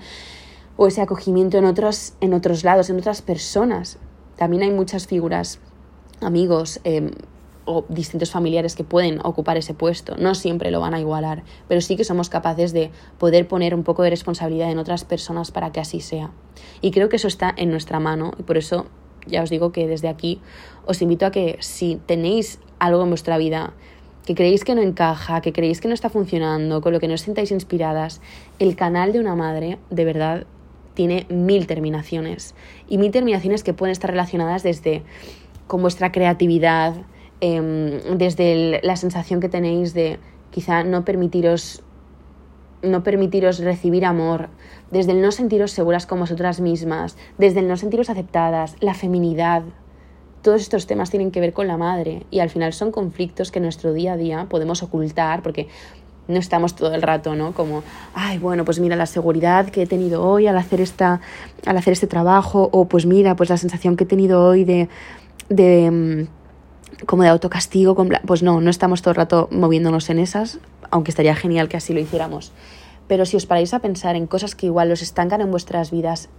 o 0.78 0.88
ese 0.88 1.02
acogimiento 1.02 1.58
en 1.58 1.66
otros, 1.66 2.14
en 2.22 2.34
otros 2.34 2.64
lados, 2.64 2.90
en 2.90 2.98
otras 2.98 3.22
personas. 3.22 4.00
También 4.38 4.64
hay 4.64 4.72
muchas 4.72 5.06
figuras, 5.06 5.60
amigos, 6.22 6.80
eh, 6.86 7.12
distintos 7.90 8.32
familiares 8.32 8.76
que 8.76 8.84
pueden 8.84 9.20
ocupar 9.24 9.58
ese 9.58 9.74
puesto. 9.74 10.16
No 10.18 10.36
siempre 10.36 10.72
lo 10.72 10.80
van 10.80 10.94
a 10.94 11.00
igualar, 11.00 11.44
pero 11.68 11.82
sí 11.82 11.96
que 11.96 12.04
somos 12.04 12.30
capaces 12.30 12.74
de 12.74 12.92
poder 13.18 13.48
poner 13.48 13.74
un 13.74 13.84
poco 13.84 14.04
de 14.04 14.10
responsabilidad 14.10 14.72
en 14.72 14.78
otras 14.78 15.04
personas 15.04 15.52
para 15.52 15.72
que 15.72 15.80
así 15.80 16.02
sea. 16.02 16.32
Y 16.82 16.92
creo 16.92 17.10
que 17.10 17.16
eso 17.18 17.28
está 17.28 17.54
en 17.56 17.72
nuestra 17.72 18.00
mano 18.00 18.32
y 18.38 18.44
por 18.44 18.58
eso 18.58 18.88
ya 19.28 19.44
os 19.44 19.50
digo 19.50 19.72
que 19.72 19.88
desde 19.88 20.08
aquí 20.08 20.42
os 20.86 21.02
invito 21.02 21.26
a 21.26 21.32
que 21.32 21.58
si 21.60 22.00
tenéis 22.06 22.60
algo 22.80 23.04
en 23.04 23.10
vuestra 23.10 23.38
vida 23.38 23.74
que 24.26 24.36
creéis 24.36 24.64
que 24.64 24.76
no 24.76 24.82
encaja, 24.82 25.42
que 25.42 25.52
creéis 25.52 25.82
que 25.82 25.88
no 25.88 25.94
está 25.94 26.10
funcionando, 26.10 26.82
con 26.82 26.94
lo 26.94 27.00
que 27.00 27.08
no 27.08 27.16
os 27.16 27.22
sintáis 27.22 27.52
inspiradas, 27.52 28.22
el 28.60 28.76
canal 28.76 29.14
de 29.14 29.20
una 29.20 29.36
madre 29.36 29.80
de 29.90 30.06
verdad 30.06 30.46
tiene 30.94 31.26
mil 31.30 31.68
terminaciones 31.68 32.54
y 32.88 32.98
mil 32.98 33.12
terminaciones 33.12 33.64
que 33.64 33.74
pueden 33.74 33.92
estar 33.92 34.12
relacionadas 34.12 34.62
desde 34.64 35.04
con 35.68 35.82
vuestra 35.82 36.12
creatividad, 36.12 36.96
Em, 37.44 38.18
desde 38.20 38.82
la 38.84 38.96
sensación 38.96 39.40
que 39.40 39.50
tenéis 39.50 39.96
de 39.96 40.20
quizá 40.52 40.84
no 40.84 41.04
permitiros 41.04 41.84
no 42.84 43.04
permitiros 43.04 43.60
recibir 43.60 44.06
amor, 44.06 44.50
desde 44.90 45.12
el 45.12 45.22
no 45.22 45.32
sentiros 45.32 45.72
seguras 45.72 46.06
con 46.06 46.20
vosotras 46.20 46.60
mismas, 46.60 47.16
desde 47.38 47.60
el 47.60 47.68
no 47.68 47.78
sentiros 47.78 48.10
aceptadas, 48.10 48.76
la 48.80 48.96
feminidad. 48.96 49.64
Todos 50.42 50.62
estos 50.62 50.88
temas 50.88 51.12
tienen 51.12 51.30
que 51.30 51.40
ver 51.40 51.54
con 51.54 51.68
la 51.68 51.78
madre 51.78 52.26
y 52.32 52.40
al 52.40 52.50
final 52.50 52.74
son 52.74 52.92
conflictos 52.92 53.52
que 53.52 53.60
en 53.60 53.64
nuestro 53.64 53.94
día 53.94 54.14
a 54.14 54.18
día 54.18 54.48
podemos 54.50 54.82
ocultar 54.82 55.44
porque 55.44 55.68
no 56.28 56.40
estamos 56.40 56.76
todo 56.76 56.94
el 56.94 57.04
rato, 57.04 57.36
¿no? 57.36 57.54
Como, 57.54 57.84
ay, 58.16 58.40
bueno, 58.40 58.66
pues 58.66 58.80
mira 58.80 58.96
la 58.96 59.06
seguridad 59.06 59.70
que 59.70 59.84
he 59.84 59.88
tenido 59.88 60.24
hoy 60.24 60.48
al 60.48 60.58
hacer 60.58 60.82
esta 60.82 61.22
al 61.66 61.78
hacer 61.78 61.94
este 61.94 62.08
trabajo 62.08 62.70
o 62.72 62.86
pues 62.86 63.06
mira, 63.06 63.36
pues 63.36 63.50
la 63.50 63.58
sensación 63.58 63.96
que 63.96 64.06
he 64.06 64.08
tenido 64.08 64.44
hoy 64.44 64.64
de 64.64 64.90
de 65.50 65.86
em, 65.86 66.28
como 67.06 67.24
de 67.24 67.30
autocastigo, 67.30 67.96
pues 68.26 68.44
no, 68.44 68.62
no 68.62 68.70
estamos 68.70 69.02
todo 69.02 69.12
el 69.12 69.16
rato 69.16 69.48
moviéndonos 69.52 70.10
en 70.10 70.20
esas, 70.20 70.60
aunque 70.90 71.12
estaría 71.12 71.36
genial 71.36 71.70
que 71.70 71.78
así 71.78 71.94
lo 71.94 72.00
hiciéramos. 72.00 72.52
Pero 73.08 73.26
si 73.26 73.38
os 73.38 73.46
paráis 73.46 73.74
a 73.74 73.80
pensar 73.80 74.16
en 74.16 74.28
cosas 74.28 74.56
que 74.56 74.68
igual 74.68 74.90
los 74.90 75.02
estancan 75.02 75.42
en 75.42 75.52
vuestras 75.52 75.92
vidas, 75.92 76.30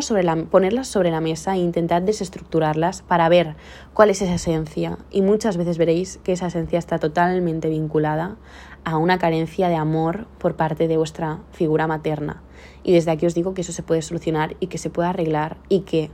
sobre 0.00 0.22
la, 0.22 0.36
ponerlas 0.36 0.88
sobre 0.88 1.10
la 1.10 1.22
mesa 1.22 1.54
e 1.54 1.58
intentad 1.58 2.02
desestructurarlas 2.02 3.00
para 3.00 3.28
ver 3.30 3.56
cuál 3.94 4.10
es 4.10 4.20
esa 4.20 4.34
esencia. 4.34 4.98
Y 5.10 5.22
muchas 5.22 5.56
veces 5.56 5.78
veréis 5.78 6.18
que 6.22 6.32
esa 6.32 6.48
esencia 6.48 6.78
está 6.78 6.98
totalmente 6.98 7.70
vinculada 7.70 8.36
a 8.84 8.98
una 8.98 9.18
carencia 9.18 9.68
de 9.68 9.76
amor 9.76 10.26
por 10.38 10.54
parte 10.54 10.86
de 10.86 10.98
vuestra 10.98 11.38
figura 11.52 11.86
materna. 11.86 12.42
Y 12.82 12.92
desde 12.92 13.10
aquí 13.10 13.24
os 13.24 13.34
digo 13.34 13.54
que 13.54 13.62
eso 13.62 13.72
se 13.72 13.82
puede 13.82 14.02
solucionar 14.02 14.54
y 14.60 14.66
que 14.66 14.76
se 14.76 14.90
puede 14.90 15.08
arreglar 15.08 15.56
y 15.70 15.80
que 15.80 16.10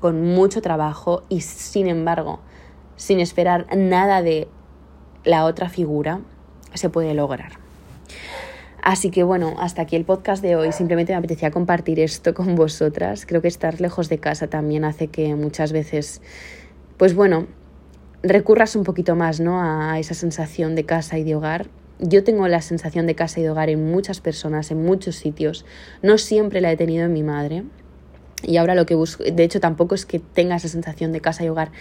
con 0.00 0.20
mucho 0.22 0.60
trabajo 0.60 1.22
y 1.28 1.42
sin 1.42 1.86
embargo 1.86 2.40
sin 2.96 3.20
esperar 3.20 3.66
nada 3.76 4.22
de 4.22 4.48
la 5.24 5.44
otra 5.44 5.68
figura, 5.68 6.20
se 6.74 6.88
puede 6.88 7.14
lograr. 7.14 7.52
Así 8.86 9.10
que 9.10 9.24
bueno, 9.24 9.56
hasta 9.58 9.82
aquí 9.82 9.96
el 9.96 10.04
podcast 10.04 10.42
de 10.42 10.54
hoy. 10.54 10.70
Simplemente 10.70 11.12
me 11.12 11.18
apetecía 11.18 11.50
compartir 11.50 11.98
esto 11.98 12.34
con 12.34 12.54
vosotras. 12.54 13.26
Creo 13.26 13.42
que 13.42 13.48
estar 13.48 13.80
lejos 13.80 14.08
de 14.08 14.18
casa 14.18 14.46
también 14.46 14.84
hace 14.84 15.08
que 15.08 15.34
muchas 15.34 15.72
veces, 15.72 16.22
pues 16.96 17.12
bueno, 17.14 17.48
recurras 18.22 18.76
un 18.76 18.84
poquito 18.84 19.16
más 19.16 19.40
¿no? 19.40 19.60
a 19.60 19.98
esa 19.98 20.14
sensación 20.14 20.76
de 20.76 20.84
casa 20.84 21.18
y 21.18 21.24
de 21.24 21.34
hogar. 21.34 21.66
Yo 21.98 22.22
tengo 22.22 22.46
la 22.46 22.60
sensación 22.60 23.08
de 23.08 23.16
casa 23.16 23.40
y 23.40 23.42
de 23.42 23.50
hogar 23.50 23.70
en 23.70 23.90
muchas 23.90 24.20
personas, 24.20 24.70
en 24.70 24.84
muchos 24.84 25.16
sitios. 25.16 25.64
No 26.02 26.16
siempre 26.16 26.60
la 26.60 26.70
he 26.70 26.76
tenido 26.76 27.06
en 27.06 27.12
mi 27.12 27.24
madre. 27.24 27.64
Y 28.44 28.58
ahora 28.58 28.76
lo 28.76 28.86
que 28.86 28.94
busco, 28.94 29.24
de 29.24 29.42
hecho 29.42 29.58
tampoco 29.58 29.96
es 29.96 30.06
que 30.06 30.20
tenga 30.20 30.54
esa 30.54 30.68
sensación 30.68 31.10
de 31.10 31.20
casa 31.20 31.42
y 31.42 31.48
hogar 31.48 31.72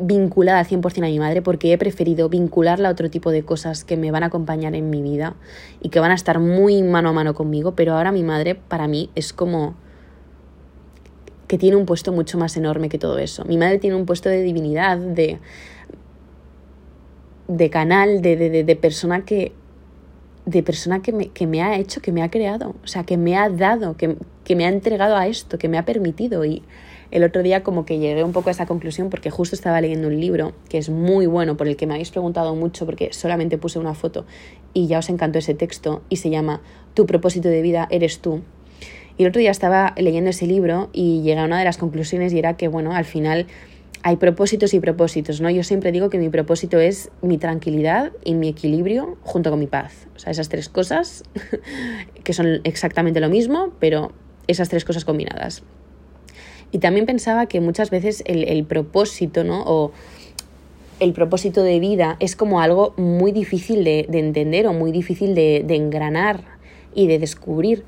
vinculada 0.00 0.60
al 0.60 0.66
100% 0.66 0.98
a 0.98 1.06
mi 1.06 1.18
madre 1.18 1.42
porque 1.42 1.72
he 1.72 1.78
preferido 1.78 2.28
vincularla 2.28 2.88
a 2.88 2.92
otro 2.92 3.10
tipo 3.10 3.30
de 3.30 3.44
cosas 3.44 3.84
que 3.84 3.96
me 3.96 4.10
van 4.10 4.22
a 4.22 4.26
acompañar 4.26 4.74
en 4.74 4.90
mi 4.90 5.02
vida 5.02 5.34
y 5.80 5.90
que 5.90 6.00
van 6.00 6.10
a 6.10 6.14
estar 6.14 6.38
muy 6.40 6.82
mano 6.82 7.10
a 7.10 7.12
mano 7.12 7.34
conmigo, 7.34 7.74
pero 7.74 7.94
ahora 7.94 8.12
mi 8.12 8.22
madre 8.22 8.54
para 8.54 8.88
mí 8.88 9.10
es 9.14 9.32
como 9.32 9.74
que 11.46 11.58
tiene 11.58 11.76
un 11.76 11.84
puesto 11.84 12.12
mucho 12.12 12.38
más 12.38 12.56
enorme 12.56 12.88
que 12.88 12.98
todo 12.98 13.18
eso. 13.18 13.44
Mi 13.44 13.58
madre 13.58 13.78
tiene 13.78 13.96
un 13.96 14.06
puesto 14.06 14.30
de 14.30 14.42
divinidad, 14.42 14.96
de, 14.96 15.38
de 17.48 17.70
canal, 17.70 18.22
de, 18.22 18.36
de, 18.36 18.64
de 18.64 18.76
persona 18.76 19.24
que 19.24 19.52
de 20.44 20.62
persona 20.62 21.02
que 21.02 21.12
me, 21.12 21.28
que 21.28 21.46
me, 21.46 21.62
ha 21.62 21.76
hecho, 21.76 22.00
que 22.00 22.10
me 22.10 22.22
ha 22.22 22.30
creado, 22.30 22.74
o 22.82 22.86
sea, 22.86 23.04
que 23.04 23.16
me 23.16 23.36
ha 23.36 23.48
dado, 23.48 23.96
que, 23.96 24.16
que 24.44 24.56
me 24.56 24.64
ha 24.64 24.68
entregado 24.68 25.16
a 25.16 25.26
esto, 25.26 25.58
que 25.58 25.68
me 25.68 25.78
ha 25.78 25.84
permitido. 25.84 26.44
Y 26.44 26.62
el 27.12 27.24
otro 27.24 27.42
día 27.42 27.62
como 27.62 27.84
que 27.84 27.98
llegué 27.98 28.24
un 28.24 28.32
poco 28.32 28.48
a 28.48 28.52
esa 28.52 28.66
conclusión 28.66 29.10
porque 29.10 29.30
justo 29.30 29.54
estaba 29.54 29.80
leyendo 29.80 30.08
un 30.08 30.18
libro 30.18 30.54
que 30.68 30.78
es 30.78 30.88
muy 30.88 31.26
bueno, 31.26 31.56
por 31.58 31.68
el 31.68 31.76
que 31.76 31.86
me 31.86 31.92
habéis 31.94 32.10
preguntado 32.10 32.56
mucho 32.56 32.86
porque 32.86 33.12
solamente 33.12 33.58
puse 33.58 33.78
una 33.78 33.94
foto 33.94 34.24
y 34.72 34.86
ya 34.86 34.98
os 34.98 35.10
encantó 35.10 35.38
ese 35.38 35.54
texto 35.54 36.02
y 36.08 36.16
se 36.16 36.30
llama 36.30 36.62
Tu 36.94 37.06
propósito 37.06 37.48
de 37.50 37.60
vida 37.60 37.86
eres 37.90 38.20
tú. 38.20 38.40
Y 39.18 39.24
el 39.24 39.28
otro 39.28 39.40
día 39.40 39.50
estaba 39.50 39.94
leyendo 39.98 40.30
ese 40.30 40.46
libro 40.46 40.88
y 40.94 41.20
llegué 41.20 41.38
a 41.38 41.44
una 41.44 41.58
de 41.58 41.66
las 41.66 41.76
conclusiones 41.76 42.32
y 42.32 42.38
era 42.38 42.56
que, 42.56 42.66
bueno, 42.68 42.94
al 42.94 43.04
final 43.04 43.46
hay 44.02 44.16
propósitos 44.16 44.72
y 44.72 44.80
propósitos, 44.80 45.42
¿no? 45.42 45.50
Yo 45.50 45.62
siempre 45.64 45.92
digo 45.92 46.08
que 46.08 46.16
mi 46.16 46.30
propósito 46.30 46.78
es 46.80 47.10
mi 47.20 47.36
tranquilidad 47.36 48.12
y 48.24 48.34
mi 48.34 48.48
equilibrio 48.48 49.18
junto 49.20 49.50
con 49.50 49.58
mi 49.58 49.66
paz. 49.66 50.08
O 50.16 50.18
sea, 50.18 50.32
esas 50.32 50.48
tres 50.48 50.70
cosas 50.70 51.24
que 52.24 52.32
son 52.32 52.62
exactamente 52.64 53.20
lo 53.20 53.28
mismo, 53.28 53.74
pero 53.78 54.12
esas 54.46 54.70
tres 54.70 54.86
cosas 54.86 55.04
combinadas. 55.04 55.62
Y 56.72 56.78
también 56.78 57.06
pensaba 57.06 57.46
que 57.46 57.60
muchas 57.60 57.90
veces 57.90 58.24
el, 58.26 58.64
propósito, 58.64 59.44
¿no? 59.44 59.62
O 59.62 59.92
el 61.00 61.12
propósito 61.12 61.62
de 61.62 61.78
vida 61.78 62.16
es 62.18 62.34
como 62.34 62.60
algo 62.60 62.94
muy 62.96 63.30
difícil 63.30 63.84
de, 63.84 64.06
entender 64.10 64.66
o 64.66 64.72
muy 64.72 64.90
difícil 64.90 65.34
de, 65.34 65.62
de 65.64 65.76
engranar 65.76 66.42
y 66.94 67.06
de 67.06 67.18
descubrir. 67.18 67.84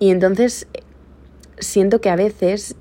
Y 0.00 0.10
entonces 0.10 0.66
siento 1.60 2.00
que 2.00 2.10
a 2.10 2.16
veces 2.16 2.74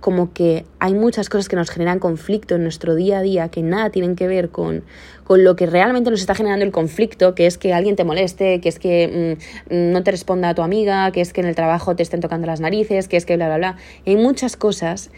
como 0.00 0.32
que 0.32 0.64
hay 0.78 0.94
muchas 0.94 1.28
cosas 1.28 1.48
que 1.48 1.56
nos 1.56 1.70
generan 1.70 1.98
conflicto 1.98 2.56
en 2.56 2.62
nuestro 2.62 2.94
día 2.94 3.18
a 3.18 3.22
día 3.22 3.48
que 3.48 3.62
nada 3.62 3.90
tienen 3.90 4.16
que 4.16 4.26
ver 4.26 4.48
con, 4.48 4.82
con 5.24 5.44
lo 5.44 5.56
que 5.56 5.66
realmente 5.66 6.10
nos 6.10 6.20
está 6.20 6.34
generando 6.34 6.64
el 6.64 6.72
conflicto, 6.72 7.34
que 7.34 7.46
es 7.46 7.58
que 7.58 7.72
alguien 7.72 7.96
te 7.96 8.04
moleste, 8.04 8.60
que 8.60 8.68
es 8.68 8.78
que 8.78 9.36
mm, 9.70 9.92
no 9.92 10.02
te 10.02 10.10
responda 10.10 10.48
a 10.48 10.54
tu 10.54 10.62
amiga, 10.62 11.10
que 11.12 11.20
es 11.20 11.32
que 11.32 11.42
en 11.42 11.46
el 11.46 11.54
trabajo 11.54 11.94
te 11.94 12.02
estén 12.02 12.20
tocando 12.20 12.46
las 12.46 12.60
narices, 12.60 13.08
que 13.08 13.16
es 13.16 13.26
que 13.26 13.36
bla, 13.36 13.46
bla, 13.46 13.56
bla. 13.58 13.76
hay 14.06 14.16
muchas 14.16 14.56
cosas 14.56 15.10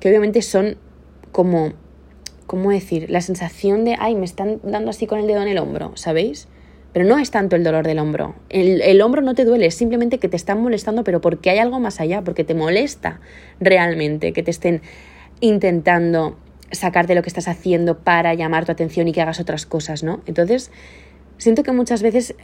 que 0.00 0.08
obviamente 0.08 0.42
son 0.42 0.76
como, 1.32 1.72
¿cómo 2.46 2.70
decir? 2.70 3.10
La 3.10 3.20
sensación 3.20 3.84
de, 3.84 3.96
ay, 3.98 4.14
me 4.14 4.24
están 4.24 4.60
dando 4.62 4.90
así 4.90 5.06
con 5.06 5.18
el 5.18 5.26
dedo 5.26 5.42
en 5.42 5.48
el 5.48 5.58
hombro, 5.58 5.92
¿sabéis? 5.96 6.48
Pero 6.92 7.04
no 7.04 7.18
es 7.18 7.30
tanto 7.30 7.56
el 7.56 7.64
dolor 7.64 7.86
del 7.86 7.98
hombro. 7.98 8.34
El, 8.48 9.00
hombro 9.02 9.20
no 9.20 9.34
te 9.34 9.44
duele, 9.44 9.66
es 9.66 9.74
simplemente 9.74 10.18
que 10.18 10.28
te 10.28 10.36
están 10.36 10.60
molestando, 10.62 11.04
pero 11.04 11.20
porque 11.20 11.50
hay 11.50 11.58
algo 11.58 11.80
más 11.80 12.00
allá, 12.00 12.22
porque 12.22 12.44
te 12.44 12.54
molesta 12.54 13.20
realmente 13.60 14.32
que 14.32 14.42
te 14.42 14.50
estén 14.50 14.80
intentando 15.40 16.36
sacarte 16.72 17.14
lo 17.14 17.22
que 17.22 17.28
estás 17.28 17.48
haciendo 17.48 17.98
para 17.98 18.34
llamar 18.34 18.64
tu 18.64 18.72
atención 18.72 19.06
y 19.08 19.12
que 19.12 19.20
hagas 19.20 19.40
otras 19.40 19.66
cosas, 19.66 20.02
¿no? 20.02 20.20
Entonces, 20.26 20.70
siento 21.36 21.62
que 21.62 21.72
muchas 21.72 22.02
veces 22.02 22.34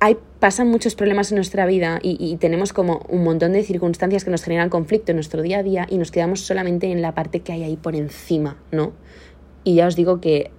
hay, 0.00 0.16
pasan 0.38 0.68
muchos 0.68 0.94
problemas 0.94 1.30
en 1.32 1.36
nuestra 1.36 1.66
vida 1.66 1.98
y, 2.02 2.16
y, 2.18 2.36
tenemos 2.36 2.72
como 2.72 3.04
un 3.08 3.24
montón 3.24 3.52
de 3.52 3.62
circunstancias 3.64 4.24
que 4.24 4.30
nos 4.30 4.42
generan 4.44 4.70
conflicto 4.70 5.12
en 5.12 5.16
nuestro 5.16 5.42
día 5.42 5.58
a 5.58 5.62
día 5.62 5.86
y 5.90 5.98
nos 5.98 6.10
quedamos 6.10 6.40
solamente 6.40 6.90
en 6.90 7.02
la 7.02 7.14
parte 7.14 7.40
que 7.40 7.52
hay 7.52 7.64
ahí 7.64 7.76
por 7.76 7.96
encima, 7.96 8.56
¿no? 8.70 8.92
Y 9.64 9.76
ya 9.76 9.86
os 9.86 9.96
digo 9.96 10.20
que 10.20 10.50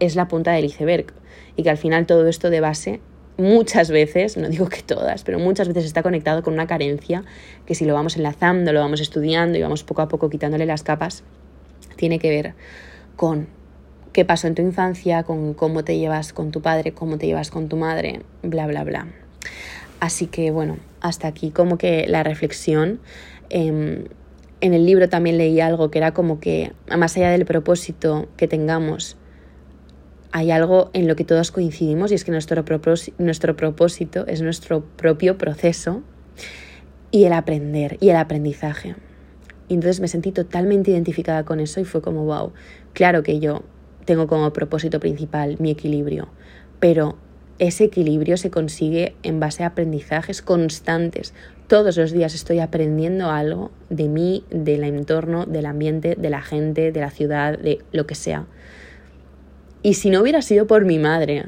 es 0.00 0.16
la 0.16 0.28
punta 0.28 0.52
del 0.52 0.66
iceberg 0.66 1.12
y 1.56 1.62
que 1.62 1.70
al 1.70 1.78
final 1.78 2.06
todo 2.06 2.26
esto 2.28 2.50
de 2.50 2.60
base 2.60 3.00
muchas 3.36 3.90
veces, 3.90 4.36
no 4.36 4.48
digo 4.48 4.68
que 4.68 4.82
todas, 4.82 5.22
pero 5.22 5.38
muchas 5.38 5.68
veces 5.68 5.84
está 5.84 6.02
conectado 6.02 6.42
con 6.42 6.54
una 6.54 6.66
carencia 6.66 7.24
que 7.66 7.74
si 7.74 7.84
lo 7.84 7.94
vamos 7.94 8.16
enlazando, 8.16 8.72
lo 8.72 8.80
vamos 8.80 9.00
estudiando 9.00 9.56
y 9.56 9.62
vamos 9.62 9.84
poco 9.84 10.02
a 10.02 10.08
poco 10.08 10.28
quitándole 10.28 10.66
las 10.66 10.82
capas, 10.82 11.22
tiene 11.96 12.18
que 12.18 12.30
ver 12.30 12.54
con 13.16 13.48
qué 14.12 14.24
pasó 14.24 14.48
en 14.48 14.54
tu 14.54 14.62
infancia, 14.62 15.22
con 15.22 15.54
cómo 15.54 15.84
te 15.84 15.98
llevas 15.98 16.32
con 16.32 16.50
tu 16.50 16.60
padre, 16.60 16.92
cómo 16.92 17.18
te 17.18 17.26
llevas 17.26 17.50
con 17.50 17.68
tu 17.68 17.76
madre, 17.76 18.22
bla, 18.42 18.66
bla, 18.66 18.84
bla. 18.84 19.06
Así 20.00 20.26
que 20.26 20.50
bueno, 20.50 20.78
hasta 21.00 21.28
aquí 21.28 21.50
como 21.50 21.78
que 21.78 22.06
la 22.08 22.22
reflexión. 22.22 23.00
Em, 23.50 24.04
en 24.60 24.74
el 24.74 24.86
libro 24.86 25.08
también 25.08 25.38
leí 25.38 25.60
algo 25.60 25.90
que 25.90 25.98
era 25.98 26.12
como 26.12 26.40
que, 26.40 26.72
más 26.96 27.16
allá 27.16 27.30
del 27.30 27.44
propósito 27.44 28.28
que 28.36 28.48
tengamos, 28.48 29.16
hay 30.32 30.50
algo 30.50 30.90
en 30.92 31.08
lo 31.08 31.16
que 31.16 31.24
todos 31.24 31.50
coincidimos 31.50 32.12
y 32.12 32.14
es 32.14 32.24
que 32.24 32.32
nuestro, 32.32 32.64
nuestro 33.18 33.56
propósito 33.56 34.26
es 34.26 34.42
nuestro 34.42 34.84
propio 34.84 35.38
proceso 35.38 36.02
y 37.10 37.24
el 37.24 37.32
aprender 37.32 37.96
y 38.00 38.10
el 38.10 38.16
aprendizaje. 38.16 38.96
Y 39.68 39.74
entonces 39.74 40.00
me 40.00 40.08
sentí 40.08 40.32
totalmente 40.32 40.90
identificada 40.90 41.44
con 41.44 41.60
eso 41.60 41.80
y 41.80 41.84
fue 41.84 42.02
como, 42.02 42.24
wow, 42.24 42.52
claro 42.92 43.22
que 43.22 43.38
yo 43.38 43.62
tengo 44.04 44.26
como 44.26 44.52
propósito 44.52 45.00
principal 45.00 45.56
mi 45.58 45.70
equilibrio, 45.70 46.28
pero 46.80 47.16
ese 47.58 47.84
equilibrio 47.84 48.36
se 48.36 48.50
consigue 48.50 49.14
en 49.22 49.40
base 49.40 49.64
a 49.64 49.68
aprendizajes 49.68 50.42
constantes. 50.42 51.34
Todos 51.66 51.96
los 51.96 52.12
días 52.12 52.34
estoy 52.34 52.60
aprendiendo 52.60 53.30
algo 53.30 53.70
de 53.90 54.08
mí, 54.08 54.44
del 54.50 54.84
entorno, 54.84 55.44
del 55.44 55.66
ambiente, 55.66 56.14
de 56.16 56.30
la 56.30 56.40
gente, 56.40 56.92
de 56.92 57.00
la 57.00 57.10
ciudad, 57.10 57.58
de 57.58 57.80
lo 57.92 58.06
que 58.06 58.14
sea. 58.14 58.46
Y 59.82 59.94
si 59.94 60.10
no 60.10 60.20
hubiera 60.22 60.42
sido 60.42 60.66
por 60.66 60.84
mi 60.84 60.98
madre, 60.98 61.46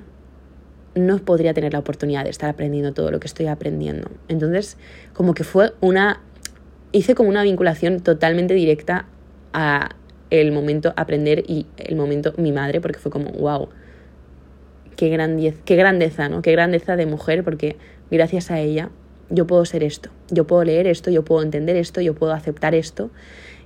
no 0.95 1.19
podría 1.19 1.55
tener 1.55 1.73
la 1.73 1.79
oportunidad 1.79 2.25
de 2.25 2.31
estar 2.31 2.51
aprendiendo 2.51 2.93
todo 2.93 3.11
lo 3.11 3.21
que 3.21 3.27
estoy 3.27 3.47
aprendiendo. 3.47 4.11
Entonces, 4.29 4.77
como 5.13 5.35
que 5.35 5.45
fue 5.45 5.73
una... 5.81 6.21
Hice 6.93 7.15
como 7.15 7.29
una 7.29 7.45
vinculación 7.45 8.01
totalmente 8.01 8.55
directa 8.55 9.07
a 9.53 9.91
el 10.31 10.53
momento 10.53 10.93
aprender 10.97 11.45
y 11.47 11.67
el 11.77 11.97
momento 11.97 12.33
mi 12.37 12.53
madre, 12.53 12.81
porque 12.81 12.99
fue 12.99 13.11
como, 13.11 13.31
wow, 13.31 13.69
qué, 14.97 15.09
grandeza, 15.09 15.59
qué 15.65 15.77
grandeza, 15.77 16.29
¿no? 16.29 16.43
Qué 16.43 16.53
grandeza 16.53 16.97
de 16.97 17.07
mujer, 17.07 17.45
porque 17.45 17.77
gracias 18.11 18.51
a 18.51 18.61
ella 18.61 18.91
yo 19.29 19.47
puedo 19.47 19.65
ser 19.65 19.85
esto, 19.85 20.11
yo 20.31 20.47
puedo 20.47 20.65
leer 20.65 20.87
esto, 20.87 21.11
yo 21.11 21.25
puedo 21.25 21.43
entender 21.43 21.77
esto, 21.77 22.01
yo 22.01 22.15
puedo 22.15 22.33
aceptar 22.33 22.75
esto, 22.75 23.11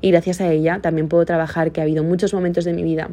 y 0.00 0.10
gracias 0.10 0.40
a 0.40 0.50
ella 0.52 0.80
también 0.82 1.08
puedo 1.08 1.24
trabajar 1.24 1.72
que 1.72 1.80
ha 1.80 1.84
habido 1.84 2.04
muchos 2.04 2.34
momentos 2.34 2.64
de 2.64 2.74
mi 2.74 2.82
vida 2.82 3.08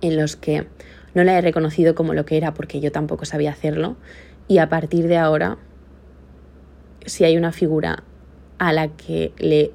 en 0.00 0.16
los 0.16 0.36
que 0.36 0.66
no 1.14 1.24
la 1.24 1.36
he 1.38 1.40
reconocido 1.40 1.94
como 1.94 2.14
lo 2.14 2.24
que 2.24 2.36
era 2.36 2.54
porque 2.54 2.80
yo 2.80 2.92
tampoco 2.92 3.24
sabía 3.24 3.50
hacerlo 3.50 3.96
y 4.50 4.58
a 4.58 4.68
partir 4.68 5.06
de 5.06 5.16
ahora, 5.16 5.58
si 7.06 7.24
hay 7.24 7.36
una 7.36 7.52
figura 7.52 8.02
a 8.58 8.72
la 8.72 8.88
que 8.88 9.32
le 9.38 9.70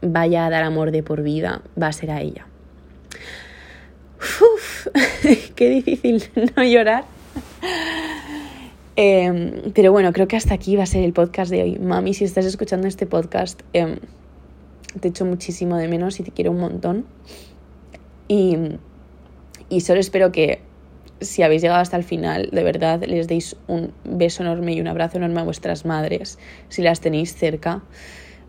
vaya 0.00 0.46
a 0.46 0.50
dar 0.50 0.62
amor 0.62 0.92
de 0.92 1.02
por 1.02 1.22
vida, 1.22 1.62
va 1.80 1.88
a 1.88 1.92
ser 1.92 2.12
a 2.12 2.20
ella. 2.20 2.46
Uf, 4.20 4.86
qué 5.56 5.68
difícil 5.68 6.22
no 6.56 6.62
llorar. 6.62 7.04
Em, 8.94 9.72
pero 9.74 9.90
bueno, 9.90 10.12
creo 10.12 10.28
que 10.28 10.36
hasta 10.36 10.54
aquí 10.54 10.76
va 10.76 10.84
a 10.84 10.86
ser 10.86 11.02
el 11.02 11.12
podcast 11.12 11.50
de 11.50 11.62
hoy. 11.62 11.78
Mami, 11.80 12.14
si 12.14 12.24
estás 12.24 12.44
escuchando 12.44 12.86
este 12.86 13.06
podcast, 13.06 13.60
em, 13.72 13.96
te 15.00 15.08
echo 15.08 15.24
muchísimo 15.24 15.76
de 15.78 15.88
menos 15.88 16.20
y 16.20 16.22
te 16.22 16.30
quiero 16.30 16.52
un 16.52 16.60
montón. 16.60 17.06
Y 18.28 18.56
y 19.72 19.80
solo 19.80 20.00
espero 20.00 20.32
que 20.32 20.60
si 21.22 21.42
habéis 21.42 21.62
llegado 21.62 21.80
hasta 21.80 21.96
el 21.96 22.04
final, 22.04 22.50
de 22.52 22.62
verdad 22.62 23.02
les 23.06 23.26
deis 23.26 23.56
un 23.68 23.94
beso 24.04 24.42
enorme 24.42 24.74
y 24.74 24.82
un 24.82 24.86
abrazo 24.86 25.16
enorme 25.16 25.40
a 25.40 25.44
vuestras 25.44 25.86
madres, 25.86 26.38
si 26.68 26.82
las 26.82 27.00
tenéis 27.00 27.34
cerca, 27.34 27.82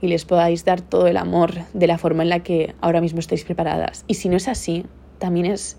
y 0.02 0.08
les 0.08 0.26
podáis 0.26 0.66
dar 0.66 0.82
todo 0.82 1.08
el 1.08 1.16
amor 1.16 1.54
de 1.74 1.88
la 1.88 1.98
forma 1.98 2.24
en 2.24 2.30
la 2.30 2.42
que 2.42 2.76
ahora 2.82 3.00
mismo 3.00 3.20
estáis 3.20 3.46
preparadas. 3.46 4.04
Y 4.08 4.16
si 4.16 4.28
no 4.28 4.36
es 4.36 4.50
así, 4.50 4.86
también 5.18 5.46
es 5.46 5.78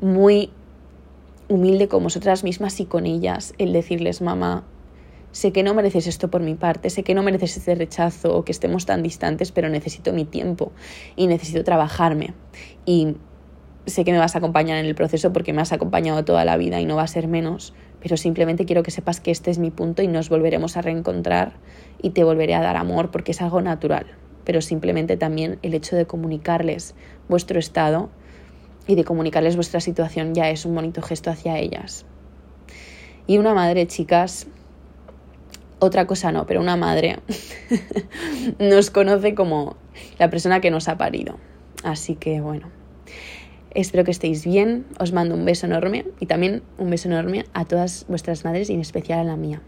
muy 0.00 0.52
humilde 1.48 1.88
con 1.88 2.04
vosotras 2.04 2.44
mismas 2.44 2.78
y 2.78 2.84
con 2.84 3.06
ellas 3.06 3.54
el 3.58 3.72
decirles, 3.72 4.22
mamá, 4.22 4.62
sé 5.32 5.50
que 5.50 5.64
no 5.64 5.74
mereces 5.74 6.06
esto 6.06 6.30
por 6.30 6.42
mi 6.42 6.54
parte, 6.54 6.90
sé 6.90 7.02
que 7.02 7.14
no 7.14 7.24
mereces 7.24 7.56
este 7.56 7.74
rechazo 7.74 8.36
o 8.36 8.44
que 8.44 8.52
estemos 8.52 8.86
tan 8.86 9.02
distantes, 9.02 9.50
pero 9.50 9.68
necesito 9.68 10.12
mi 10.12 10.24
tiempo 10.24 10.70
y 11.16 11.26
necesito 11.26 11.64
trabajarme. 11.64 12.34
Y 12.86 13.16
sé 13.90 14.04
que 14.04 14.12
me 14.12 14.18
vas 14.18 14.34
a 14.34 14.38
acompañar 14.38 14.78
en 14.78 14.86
el 14.86 14.94
proceso 14.94 15.32
porque 15.32 15.52
me 15.52 15.62
has 15.62 15.72
acompañado 15.72 16.24
toda 16.24 16.44
la 16.44 16.56
vida 16.56 16.80
y 16.80 16.86
no 16.86 16.96
va 16.96 17.02
a 17.02 17.06
ser 17.06 17.28
menos, 17.28 17.74
pero 18.00 18.16
simplemente 18.16 18.64
quiero 18.64 18.82
que 18.82 18.90
sepas 18.90 19.20
que 19.20 19.30
este 19.30 19.50
es 19.50 19.58
mi 19.58 19.70
punto 19.70 20.02
y 20.02 20.08
nos 20.08 20.28
volveremos 20.28 20.76
a 20.76 20.82
reencontrar 20.82 21.52
y 22.02 22.10
te 22.10 22.24
volveré 22.24 22.54
a 22.54 22.60
dar 22.60 22.76
amor 22.76 23.10
porque 23.10 23.32
es 23.32 23.42
algo 23.42 23.60
natural, 23.60 24.06
pero 24.44 24.60
simplemente 24.60 25.16
también 25.16 25.58
el 25.62 25.74
hecho 25.74 25.96
de 25.96 26.06
comunicarles 26.06 26.94
vuestro 27.28 27.58
estado 27.58 28.10
y 28.86 28.94
de 28.94 29.04
comunicarles 29.04 29.56
vuestra 29.56 29.80
situación 29.80 30.34
ya 30.34 30.50
es 30.50 30.64
un 30.64 30.74
bonito 30.74 31.02
gesto 31.02 31.30
hacia 31.30 31.58
ellas. 31.58 32.06
Y 33.26 33.36
una 33.36 33.52
madre, 33.52 33.86
chicas, 33.86 34.46
otra 35.78 36.06
cosa 36.06 36.32
no, 36.32 36.46
pero 36.46 36.60
una 36.60 36.76
madre 36.76 37.18
nos 38.58 38.90
conoce 38.90 39.34
como 39.34 39.76
la 40.18 40.30
persona 40.30 40.60
que 40.60 40.70
nos 40.70 40.88
ha 40.88 40.96
parido. 40.96 41.36
Así 41.84 42.16
que 42.16 42.40
bueno, 42.40 42.68
Espero 43.78 44.02
que 44.02 44.10
estéis 44.10 44.44
bien, 44.44 44.86
os 44.98 45.12
mando 45.12 45.36
un 45.36 45.44
beso 45.44 45.66
enorme 45.66 46.04
y 46.18 46.26
también 46.26 46.62
un 46.78 46.90
beso 46.90 47.06
enorme 47.06 47.44
a 47.54 47.64
todas 47.64 48.06
vuestras 48.08 48.44
madres 48.44 48.70
y 48.70 48.74
en 48.74 48.80
especial 48.80 49.20
a 49.20 49.22
la 49.22 49.36
mía. 49.36 49.62